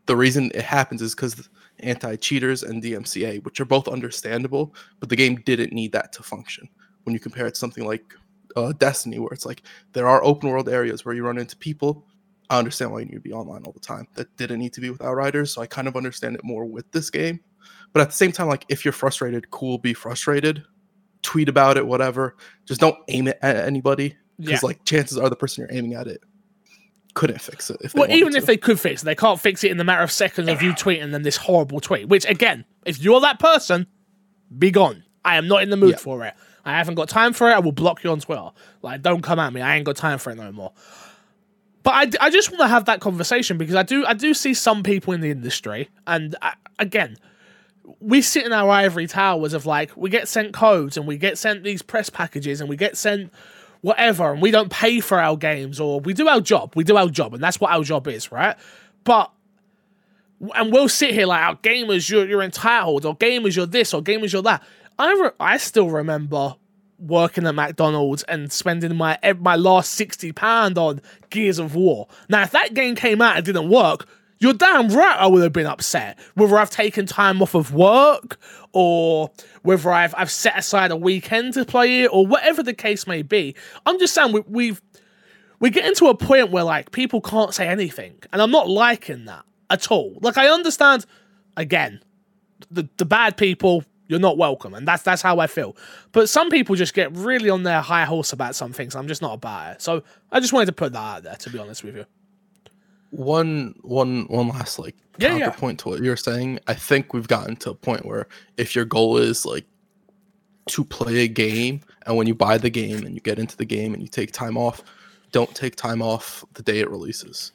[0.06, 1.48] the reason it happens is because
[1.80, 6.68] anti-cheaters and DMCA, which are both understandable, but the game didn't need that to function.
[7.04, 8.14] When you compare it to something like
[8.56, 9.62] uh, Destiny, where it's like
[9.92, 12.04] there are open world areas where you run into people.
[12.50, 14.06] I understand why you need to be online all the time.
[14.14, 16.90] That didn't need to be with Outriders, so I kind of understand it more with
[16.92, 17.40] this game.
[17.92, 20.64] But at the same time, like if you're frustrated, cool, be frustrated.
[21.22, 22.36] Tweet about it, whatever.
[22.66, 24.66] Just don't aim it at anybody because Yeah.
[24.66, 26.22] like chances are the person you're aiming at it
[27.14, 27.76] couldn't fix it.
[27.82, 28.38] If Well, even to.
[28.38, 30.62] if they could fix it, they can't fix it in the matter of seconds of
[30.62, 32.08] you tweeting them this horrible tweet.
[32.08, 33.86] Which, again, if you're that person,
[34.58, 35.04] be gone.
[35.22, 35.96] I am not in the mood Yeah.
[35.98, 36.32] for it.
[36.64, 37.52] I haven't got time for it.
[37.52, 38.48] I will block you on Twitter.
[38.80, 39.60] Like, don't come at me.
[39.60, 40.72] I ain't got time for it no more.
[41.82, 41.90] But
[42.20, 44.82] I, I just want to have that conversation because I do I do see some
[44.82, 47.18] people in the industry, and I, again,
[48.00, 51.38] we sit in our ivory towers of like we get sent codes and we get
[51.38, 53.32] sent these press packages and we get sent
[53.80, 56.74] whatever and we don't pay for our games or we do our job.
[56.76, 58.56] We do our job and that's what our job is right?
[59.04, 59.32] But
[60.54, 64.02] and we'll sit here like our gamers you're, you're entitled or gamers you're this or
[64.02, 64.62] gamers you're that.
[64.98, 66.56] I, re- I still remember
[66.98, 72.06] working at McDonald's and spending my my last 60 pound on Gears of War.
[72.28, 74.08] Now if that game came out and didn't work
[74.42, 76.18] you're damn right I would have been upset.
[76.34, 78.38] Whether I've taken time off of work
[78.72, 79.30] or
[79.62, 83.22] whether I've I've set aside a weekend to play it or whatever the case may
[83.22, 83.54] be.
[83.86, 84.82] I'm just saying we, we've
[85.60, 89.26] we get into a point where like people can't say anything, and I'm not liking
[89.26, 90.18] that at all.
[90.20, 91.06] Like I understand,
[91.56, 92.02] again,
[92.68, 95.76] the the bad people you're not welcome, and that's that's how I feel.
[96.10, 98.96] But some people just get really on their high horse about some things.
[98.96, 99.82] I'm just not about it.
[99.82, 102.06] So I just wanted to put that out there, to be honest with you.
[103.12, 105.44] One one one last like Yeah, yeah.
[105.44, 106.58] counterpoint to what you're saying.
[106.66, 109.66] I think we've gotten to a point where if your goal is like
[110.68, 113.64] to play a game, and when you buy the game and you get into the
[113.64, 114.82] game and you take time off,
[115.30, 117.52] don't take time off the day it releases.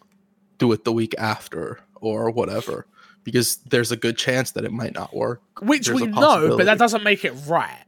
[0.60, 2.86] Do it the week after or whatever,
[3.24, 5.42] because there's a good chance that it might not work.
[5.62, 7.84] Which There's we know, but that doesn't make it right.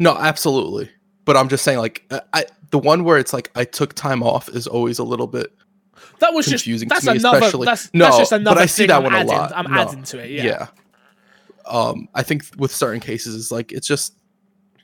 [0.00, 0.90] No, absolutely.
[1.24, 4.48] But I'm just saying, like, I the one where it's like I took time off
[4.48, 5.52] is always a little bit
[6.20, 7.64] That was confusing just to that's me, another especially.
[7.66, 9.52] that's, no, that's just another but I see thing that I'm one adding, a lot.
[9.54, 10.30] I'm No, adding to it.
[10.30, 10.66] Yeah.
[11.66, 14.14] Um, I think with certain cases, it's like it's just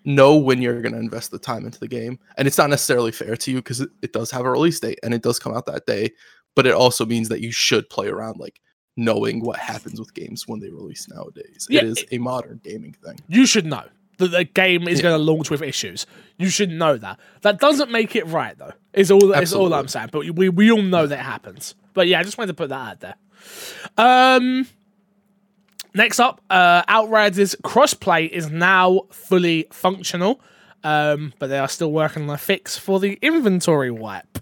[0.04, 3.10] know when you're going to invest the time into the game, and it's not necessarily
[3.12, 5.54] fair to you because it, it does have a release date and it does come
[5.56, 6.10] out that day.
[6.54, 8.60] But it also means that you should play around, like
[8.96, 11.66] knowing what happens with games when they release nowadays.
[11.68, 13.18] Yeah, it is a modern gaming thing.
[13.28, 13.84] You should know
[14.18, 15.04] that the game is Yeah.
[15.04, 16.06] going to launch with issues.
[16.38, 17.18] You should know that.
[17.42, 18.72] That doesn't make it right though.
[18.92, 20.08] Is all is all I'm saying.
[20.12, 21.74] But we we all know that happens.
[21.94, 23.14] But yeah, I just wanted to put that out there.
[23.98, 24.66] Um.
[25.96, 30.40] Next up, uh, Outriders crossplay is now fully functional,
[30.82, 34.33] um, but they are still working on a fix for the inventory wipe.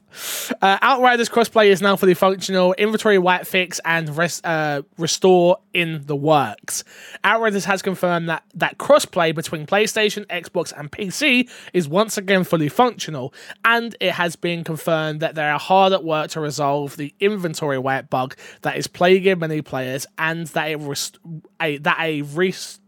[0.61, 2.73] Uh, Outriders crossplay is now fully functional.
[2.75, 6.85] Inventory wipe fix and res- uh, restore in the works.
[7.25, 12.69] Outriders has confirmed that that crossplay between PlayStation, Xbox, and PC is once again fully
[12.69, 13.33] functional,
[13.65, 17.79] and it has been confirmed that they are hard at work to resolve the inventory
[17.79, 21.19] wipe bug that is plaguing many players, and that a, rest-
[21.61, 22.81] a that a res-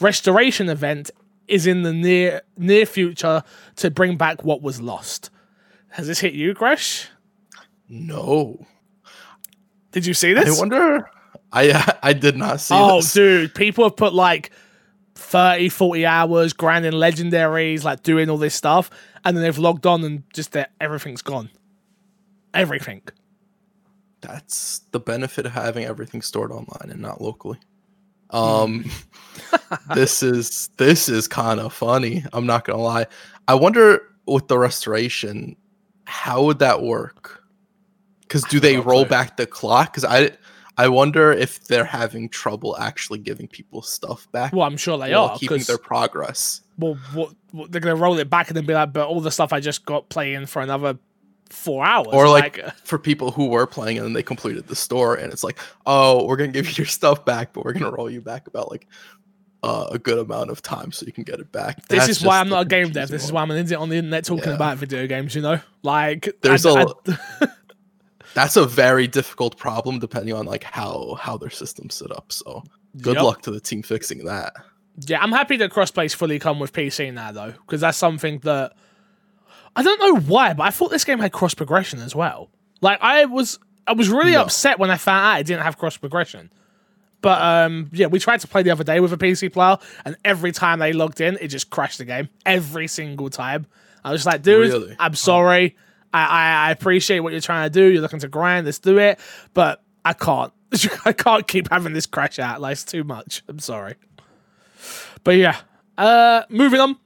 [0.00, 1.10] restoration event
[1.46, 3.42] is in the near near future
[3.76, 5.30] to bring back what was lost.
[5.90, 7.08] Has this hit you, Crash?
[7.88, 8.64] No,
[9.90, 10.56] Did you see this?
[10.56, 11.10] I wonder.
[11.52, 13.12] I I did not see oh, this.
[13.12, 14.52] dude, people have put like
[15.16, 18.90] 30, 40 hours grinding legendaries, like doing all this stuff,
[19.24, 21.50] and then they've logged on and just everything's gone.
[22.54, 23.02] Everything.
[24.20, 27.58] That's the benefit of having everything stored online and not locally.
[28.30, 28.88] Um
[29.94, 32.24] this is this is kind of funny.
[32.32, 33.06] I'm not going to lie.
[33.48, 35.56] I wonder with the restoration
[36.10, 37.42] how would that work?
[38.28, 39.10] Cuz do they roll clue.
[39.10, 40.32] back the clock cuz I
[40.76, 45.12] I wonder if they're having trouble actually giving people stuff back Well, I'm sure they
[45.12, 46.62] are keeping because their progress.
[46.78, 49.30] well, what, what, they're gonna roll it back and then be like, but all the
[49.30, 50.98] stuff I just got playing for another
[51.50, 54.76] four hours, Or like, uh, for people who were playing and then they completed the
[54.76, 57.90] store and it's like, oh, we're gonna give you your stuff back, but we're gonna
[57.90, 58.86] roll you back about like
[59.62, 61.76] uh, a good amount of time so you can get it back.
[61.88, 63.08] this That's is why I'm not a game dev.
[63.08, 64.54] This is why I'm an idiot on the internet talking Yeah.
[64.54, 65.34] about video games.
[65.34, 66.86] You know, like There's I- a-
[67.42, 67.46] I-
[68.34, 72.30] That's a very difficult problem depending on like how how their system's set up.
[72.32, 72.62] So
[73.00, 73.24] good Yep.
[73.24, 74.54] luck to the team fixing that.
[75.06, 78.72] Yeah, I'm happy that crossplay's fully come with PC now, though, because that's something that
[79.76, 82.50] I don't know why, but I thought this game had cross progression as well.
[82.80, 84.42] Like I was, I was really No.
[84.42, 86.52] upset when I found out it didn't have cross progression.
[87.22, 90.16] But um, yeah, we tried to play the other day with a PC player, and
[90.24, 93.66] every time they logged in, it just crashed the game every single time.
[94.04, 94.96] I was just like, dude, Really?
[94.98, 95.76] I'm sorry.
[96.14, 97.84] I, I I appreciate what you're trying to do.
[97.84, 98.64] You're looking to grind.
[98.66, 99.20] Let's do it.
[99.54, 100.52] But I can't.
[101.04, 102.60] I can't keep having this crash out.
[102.60, 103.42] Like, it's too much.
[103.48, 103.96] I'm sorry.
[105.24, 105.58] But yeah.
[105.98, 106.96] Uh, moving on.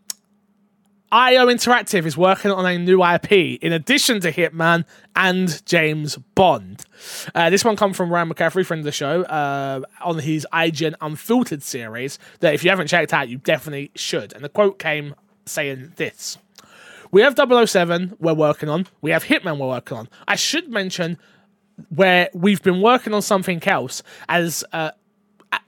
[1.11, 4.85] IO Interactive is working on a new IP in addition to Hitman
[5.15, 6.85] and James Bond.
[7.35, 10.95] Uh, this one comes from Ryan McCaffrey, friend of the show, uh, on his IGN
[11.01, 12.19] Unfiltered series.
[12.41, 14.33] That if you haven't checked out, you definitely should.
[14.33, 15.15] And the quote came
[15.47, 16.39] saying this
[17.11, 20.09] We have 007 we're working on, we have Hitman we're working on.
[20.27, 21.19] I should mention
[21.89, 24.93] where we've been working on something else as uh,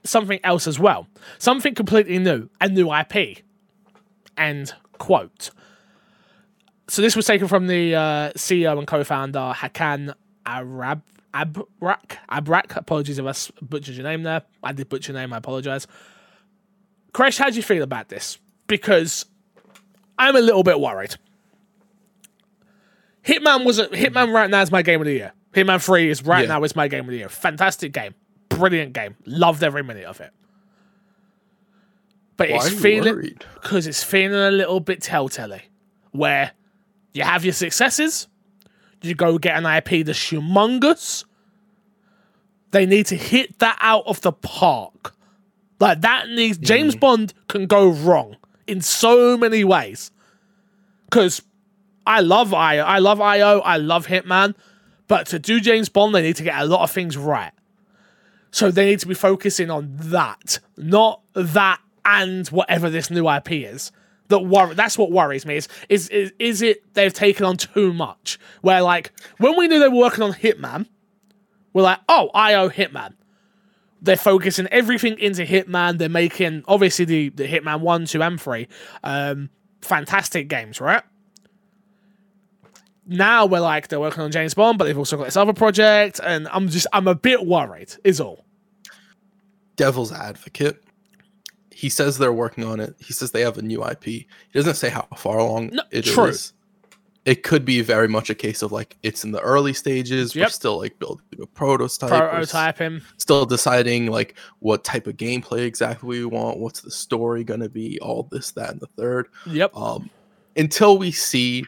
[0.03, 1.07] something else as well,
[1.37, 3.43] something completely new, a new IP.
[4.37, 5.51] End quote.
[6.87, 10.13] So this was taken from the uh, CEO and co-founder Hakan
[10.45, 11.03] Arab
[11.33, 12.17] Abrak.
[12.29, 12.75] Abrak.
[12.75, 14.41] Apologies if I butchered your name there.
[14.63, 15.33] I did butcher your name.
[15.33, 15.87] I apologize.
[17.13, 18.37] Crash, how do you feel about this?
[18.67, 19.25] Because
[20.17, 21.15] I'm a little bit worried.
[23.25, 25.33] Hitman was a, Hitman right now is my game of the year.
[25.53, 26.47] Hitman Three is right Yeah.
[26.55, 27.29] now is my game of the year.
[27.29, 28.13] Fantastic game,
[28.49, 29.15] brilliant game.
[29.25, 30.31] Loved every minute of it.
[32.37, 35.59] But Why it's feeling because it's feeling a little bit telltale,
[36.11, 36.51] where
[37.13, 38.27] you have your successes,
[39.01, 41.25] you go get an IP that's humongous.
[42.71, 45.15] They need to hit that out of the park.
[45.79, 50.11] Like that needs James Bond can go wrong in so many ways.
[51.11, 51.41] Cause
[52.05, 54.55] I love IO, I love IO, I love Hitman,
[55.07, 57.51] but to do James Bond, they need to get a lot of things right.
[58.51, 63.51] So they need to be focusing on that, not that and whatever this new IP
[63.51, 63.91] is.
[64.29, 65.55] That worry that's what worries me.
[65.55, 68.39] Is, is is is it they've taken on too much?
[68.61, 70.87] Where like when we knew they were working on Hitman,
[71.73, 73.13] we're like, oh, IO Hitman.
[74.01, 75.97] They're focusing everything into Hitman.
[75.97, 78.67] They're making obviously the, the Hitman 1, 2, and 3.
[79.03, 79.49] Um,
[79.81, 81.01] fantastic games, right?
[83.07, 86.19] Now we're like they're working on James Bond, but they've also got this other project,
[86.23, 88.43] and I'm just I'm a bit worried, is all.
[89.77, 90.83] devil's advocate.
[91.77, 92.95] He says they're working on it.
[92.97, 94.03] He says they have a new IP.
[94.05, 96.13] He doesn't say how far along No, it is.
[96.13, 96.33] true.
[97.23, 100.33] It could be very much a case of like it's in the early stages.
[100.33, 100.51] We're Yep.
[100.53, 102.09] still like building a prototype.
[102.09, 103.03] we're s- Prototyping.
[103.17, 106.57] Still deciding like what type of gameplay exactly we want.
[106.57, 107.99] What's the story gonna be?
[107.99, 109.27] All this, that, and the third.
[109.45, 109.75] Yep.
[109.77, 110.09] Um,
[110.55, 111.63] until we see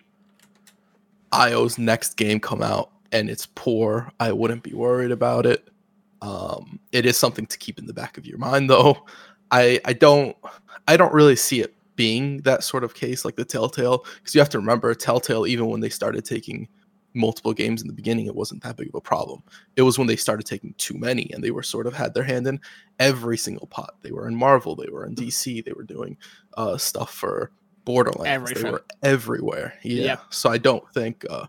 [1.34, 5.68] IO's next game come out and it's poor, I wouldn't be worried about it.
[6.22, 9.06] Um, it is something to keep in the back of your mind, though.
[9.52, 10.36] I I don't
[10.88, 14.40] I don't really see it being that sort of case like the Telltale because you
[14.42, 16.68] have to remember Telltale even when they started taking
[17.16, 19.42] multiple games in the beginning it wasn't that big of a problem.
[19.76, 22.24] It was when they started taking too many and they were sort of had their
[22.24, 22.60] hand in
[23.00, 23.96] every single pot.
[24.02, 26.18] They were in marvel they were in dc they were doing
[26.56, 27.52] uh stuff for
[27.86, 28.64] borderlands Everything.
[28.64, 29.74] they were everywhere.
[29.84, 30.22] Yeah Yep.
[30.30, 31.48] so i don't think uh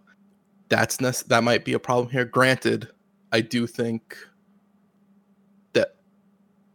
[0.69, 2.25] that's nec- that might be a problem here.
[2.25, 2.89] Granted
[3.33, 4.17] i do think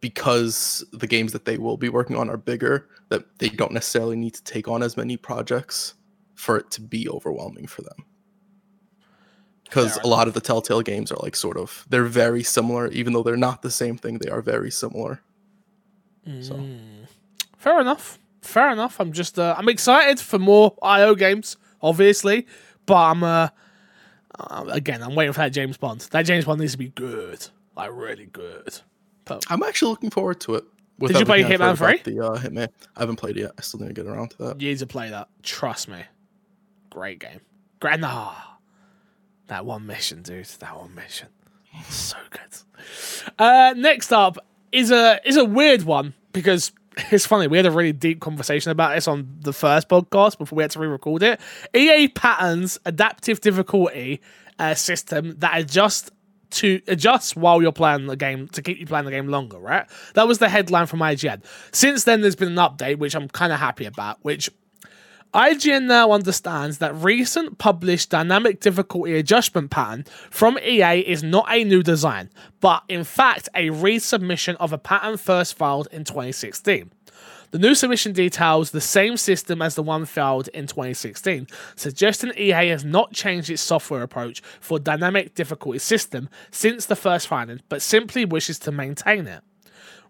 [0.06, 4.16] because the games that they will be working on are bigger that they don't necessarily
[4.16, 5.96] need to take on as many projects
[6.36, 8.06] for it to be overwhelming for them
[9.64, 13.14] because a lot of the telltale games are like sort of they're very similar even
[13.14, 15.22] though they're not the same thing they are very similar
[16.42, 17.08] so Mm.
[17.58, 18.20] Fair enough.
[18.42, 19.00] Fair enough.
[19.00, 22.46] I'm just uh, I'm excited for more IO games, obviously,
[22.86, 23.50] but I'm uh,
[24.40, 26.02] uh again I'm waiting for that James Bond.
[26.12, 28.82] That James Bond needs to be good, like really good.
[29.26, 30.64] But i'm actually looking forward to it
[31.00, 33.80] Did you play Hitman about the uh, hitman i haven't played it yet i still
[33.80, 35.28] need to get around to that you need to play that.
[35.44, 36.04] Trust me.
[36.90, 37.42] Great game.
[37.80, 38.00] Great.
[38.00, 38.34] Nah.
[39.48, 40.46] That one mission, dude.
[40.46, 41.28] That one mission.
[41.90, 43.34] So good.
[43.38, 44.38] Uh, next up
[44.72, 46.72] is a is a weird one because
[47.12, 47.48] it's funny.
[47.48, 50.72] We had a really deep conversation about this on the first podcast before we had
[50.72, 51.42] to re-record it.
[51.74, 54.22] EA patents adaptive difficulty
[54.58, 56.12] uh, system that adjusts
[56.56, 59.58] to adjust while you're playing the game to keep you playing the game longer.
[59.58, 59.86] Right?
[60.14, 61.44] That was the headline from IGN.
[61.72, 64.50] Since then, there's been an update which I'm kind of happy about, which
[65.36, 71.66] IGN now understands that recent published dynamic difficulty adjustment patent from EA is not a
[71.66, 72.30] new design,
[72.62, 76.90] but in fact a resubmission of a patent first filed in 2016.
[77.52, 82.70] The new submission details the same system as the one filed in 2016, suggesting EA
[82.70, 87.82] has not changed its software approach for dynamic difficulty system since the first filing, but
[87.82, 89.44] simply wishes to maintain it.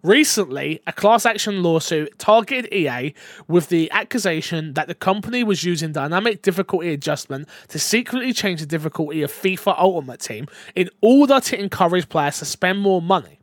[0.05, 3.15] Recently, a class action lawsuit targeted EA
[3.47, 8.67] with the accusation that the company was using dynamic difficulty adjustment to secretly change the
[8.67, 13.39] difficulty of FIFA Ultimate Team in order to encourage players to spend more money.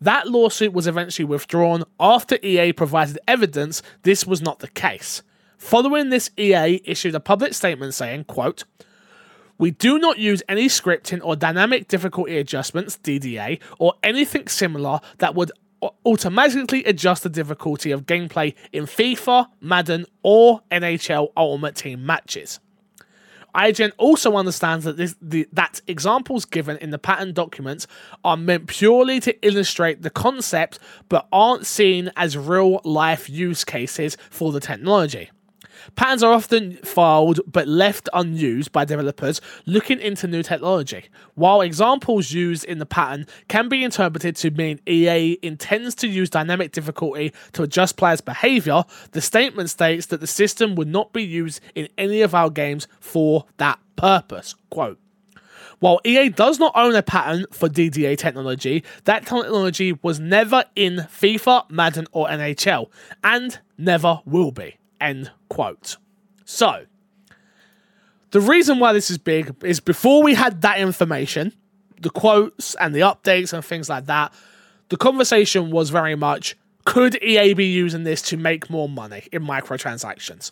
[0.00, 5.22] That lawsuit was eventually withdrawn after EA provided evidence this was not the case.
[5.58, 8.64] Following this, EA issued a public statement saying, quote,
[9.58, 15.34] We do not use any scripting or dynamic difficulty adjustments, DDA, or anything similar that
[15.34, 15.52] would
[16.06, 22.58] automatically adjust the difficulty of gameplay in FIFA, Madden, or NHL Ultimate Team matches.
[23.54, 27.86] IGN also understands that this, the, that examples given in the patent documents
[28.24, 30.78] are meant purely to illustrate the concept,
[31.08, 35.30] but aren't seen as real life use cases for the technology.
[35.96, 41.04] Patents are often filed but left unused by developers looking into new technology.
[41.34, 46.30] While examples used in the patent can be interpreted to mean EA intends to use
[46.30, 51.22] dynamic difficulty to adjust players' behavior, the statement states that the system would not be
[51.22, 54.54] used in any of our games for that purpose.
[54.70, 54.98] Quote.
[55.80, 60.96] While EA does not own a patent for DDA technology, that technology was never in
[61.10, 62.90] FIFA, Madden, or NHL,
[63.24, 64.76] and never will be.
[65.00, 65.96] End quote.
[66.44, 66.86] So,
[68.30, 71.52] the reason why this is big is before we had that information,
[72.00, 74.32] the quotes and the updates and things like that,
[74.88, 79.42] the conversation was very much could EA be using this to make more money in
[79.44, 80.50] microtransactions?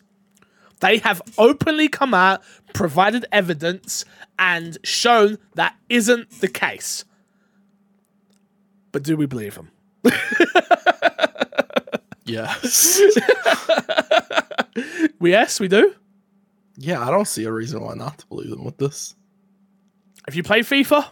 [0.81, 2.43] They have openly come out,
[2.75, 4.05] provided evidence,
[4.39, 7.05] and shown that isn't the case.
[8.93, 9.71] But do we believe them?
[12.29, 13.01] Yes.
[15.21, 15.95] Yes, we do.
[16.77, 19.15] yeah, I don't see a reason why not to believe them with this.
[20.27, 21.07] If you play FIFA,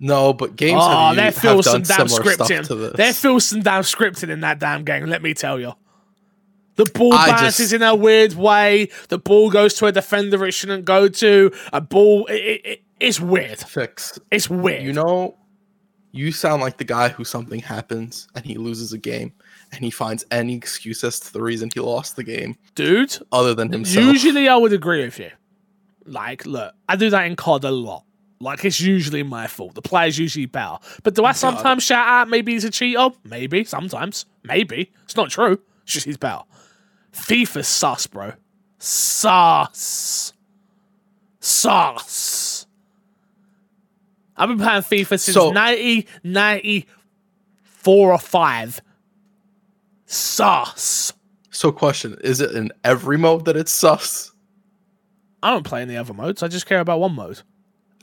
[0.00, 2.68] No, but games oh, have, there have feels some damn similar stuff to scripting.
[2.68, 2.92] this.
[2.96, 5.06] There feels some damn scripting in that damn game.
[5.06, 5.72] Let me tell you.
[6.76, 8.88] The ball I bounces just- in a weird way.
[9.08, 11.52] The ball goes to a defender it shouldn't go to.
[11.72, 13.58] A ball, it, it, it- it's weird.
[13.58, 14.18] Fix.
[14.30, 14.82] It's weird.
[14.82, 15.36] You know,
[16.12, 19.32] you sound like the guy who something happens and he loses a game
[19.74, 23.16] and he finds any excuse as to the reason he lost the game dude.
[23.32, 24.06] other than himself.
[24.06, 25.30] Usually, I would agree with you.
[26.06, 28.04] Like, look, I do that in COD a lot.
[28.40, 29.74] Like, it's usually my fault.
[29.74, 30.76] The player's usually better.
[31.02, 33.08] But do I sometimes shout out maybe he's a cheater?
[33.24, 33.64] Maybe.
[33.64, 34.26] Sometimes.
[34.42, 34.92] Maybe.
[35.04, 35.58] It's not true.
[35.84, 36.42] It's just he's better.
[37.12, 38.32] FIFA's sus, bro.
[38.78, 40.32] Sus.
[41.40, 42.66] Sus.
[44.36, 48.80] I've been playing FIFA since So- 1994 or 5.
[50.14, 51.12] Sus.
[51.50, 54.32] So, question: Is it in every mode that it's sus?
[55.42, 56.42] I don't play any other modes.
[56.42, 57.40] I just care about one mode.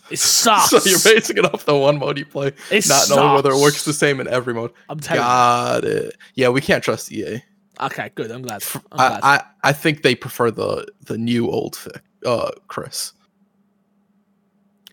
[0.09, 0.69] It's sus.
[0.83, 3.59] So you're basing it off the one mode you play, It not knowing whether it
[3.61, 4.71] works the same in every mode.
[4.89, 6.17] I'm telling Got it.
[6.35, 7.41] Yeah, we can't trust EA.
[7.81, 8.29] Okay, good.
[8.29, 8.63] I'm glad.
[8.91, 9.19] I'm glad.
[9.23, 13.13] I, I I think they prefer the the new old fic, uh Chris.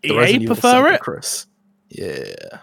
[0.03, 1.01] The EA Resident prefer 7 it.
[1.01, 1.47] Chris.
[1.91, 2.61] Yeah.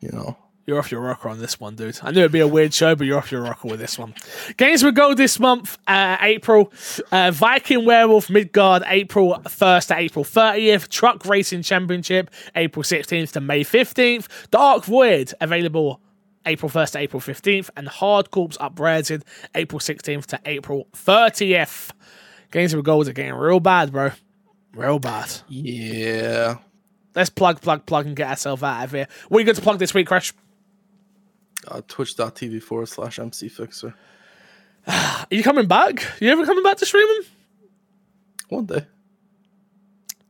[0.00, 0.36] You know.
[0.70, 1.98] You're off your rocker on this one, dude.
[2.00, 4.14] I knew it'd be a weird show, but you're off your rocker with this one.
[4.56, 6.72] Games with Gold this month, uh, April.
[7.10, 10.88] Uh, Viking Werewolf Midgard, April 1st to April 30th.
[10.88, 14.28] Truck Racing Championship, April 16th to May 15th.
[14.52, 16.00] Dark Void, available
[16.46, 17.70] April 1st to April 15th.
[17.76, 19.24] And Hard Corps Uprising,
[19.56, 21.90] April 16th to April 30th.
[22.52, 24.12] Games with Gold are getting real bad, bro.
[24.72, 25.32] Real bad.
[25.48, 26.58] Yeah.
[27.16, 29.08] Let's plug, plug, plug, and get ourselves out of here.
[29.28, 30.32] What are you going to plug this week, Crash?
[31.68, 33.94] Uh, Twitch.tv forward slash MC Fixer.
[34.86, 36.04] Are you coming back?
[36.20, 37.22] You ever coming back to streaming?
[38.48, 38.86] One day.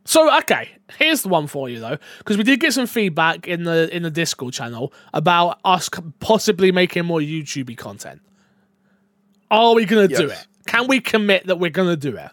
[0.04, 3.62] So okay, here's the one for you though, because we did get some feedback in
[3.64, 8.20] the in the Discord channel about us possibly making more YouTubey content.
[9.50, 10.46] Are we gonna do it?
[10.66, 12.30] Can we commit that we're gonna do it?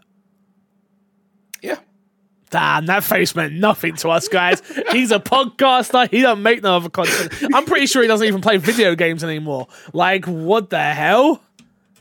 [2.51, 2.59] Yeah.
[2.77, 4.61] Damn, that face meant nothing to us, guys.
[4.91, 6.09] He's a podcaster.
[6.09, 7.33] He don't make no other content.
[7.53, 9.67] I'm pretty sure he doesn't even play video games anymore.
[9.93, 11.41] Like, what the hell?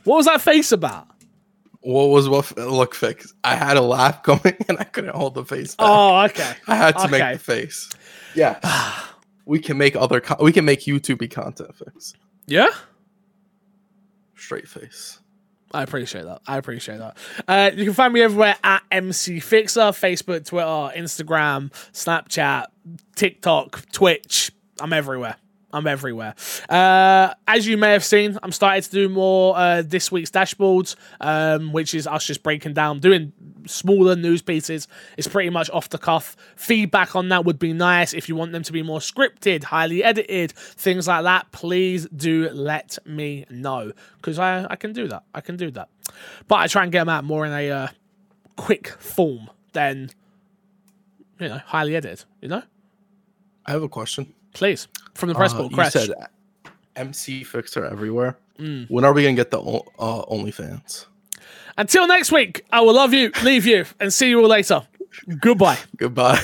[0.03, 1.07] What was that face about?
[1.81, 3.33] What was what look fix?
[3.43, 5.87] I had a laugh going and I couldn't hold the face back.
[5.87, 6.53] Oh, okay.
[6.67, 7.11] I had to okay.
[7.11, 7.89] make the face.
[8.35, 8.59] Yeah.
[9.45, 12.13] we can make other co- we can make YouTube content fix.
[12.45, 12.69] Yeah.
[14.35, 15.19] Straight face.
[15.73, 16.41] I appreciate that.
[16.47, 17.17] I appreciate that.
[17.47, 20.65] Uh, you can find me everywhere at MC Fixer, Facebook, Twitter,
[20.97, 22.67] Instagram, Snapchat,
[23.15, 24.51] TikTok, Twitch.
[24.79, 25.35] I'm everywhere.
[25.77, 26.33] I'm everywhere.
[26.67, 30.95] Uh, as you may have seen, I'm starting to do more uh, this week's dashboards,
[31.21, 33.31] um, which is us just breaking down, doing
[33.67, 34.87] smaller news pieces.
[35.17, 36.35] It's pretty much off the cuff.
[36.55, 38.13] Feedback on that would be nice.
[38.13, 42.49] If you want them to be more scripted, highly edited, things like that, please do
[42.49, 45.23] let me know because I, I can do that.
[45.35, 45.89] I can do that.
[46.47, 47.87] But I try and get them out more in a uh,
[48.55, 50.09] quick form than,
[51.39, 52.63] you know, highly edited, you know?
[53.65, 54.33] I have a question.
[54.57, 54.87] Please.
[55.13, 56.09] From the press Uh, board, you said
[56.95, 58.37] MC Fixer everywhere.
[58.59, 58.89] Mm.
[58.89, 61.05] When are we gonna get the uh, OnlyFans?
[61.77, 64.81] Until next week, I will love you, leave you, and see you all later.
[65.39, 65.77] Goodbye.
[65.97, 66.41] Goodbye.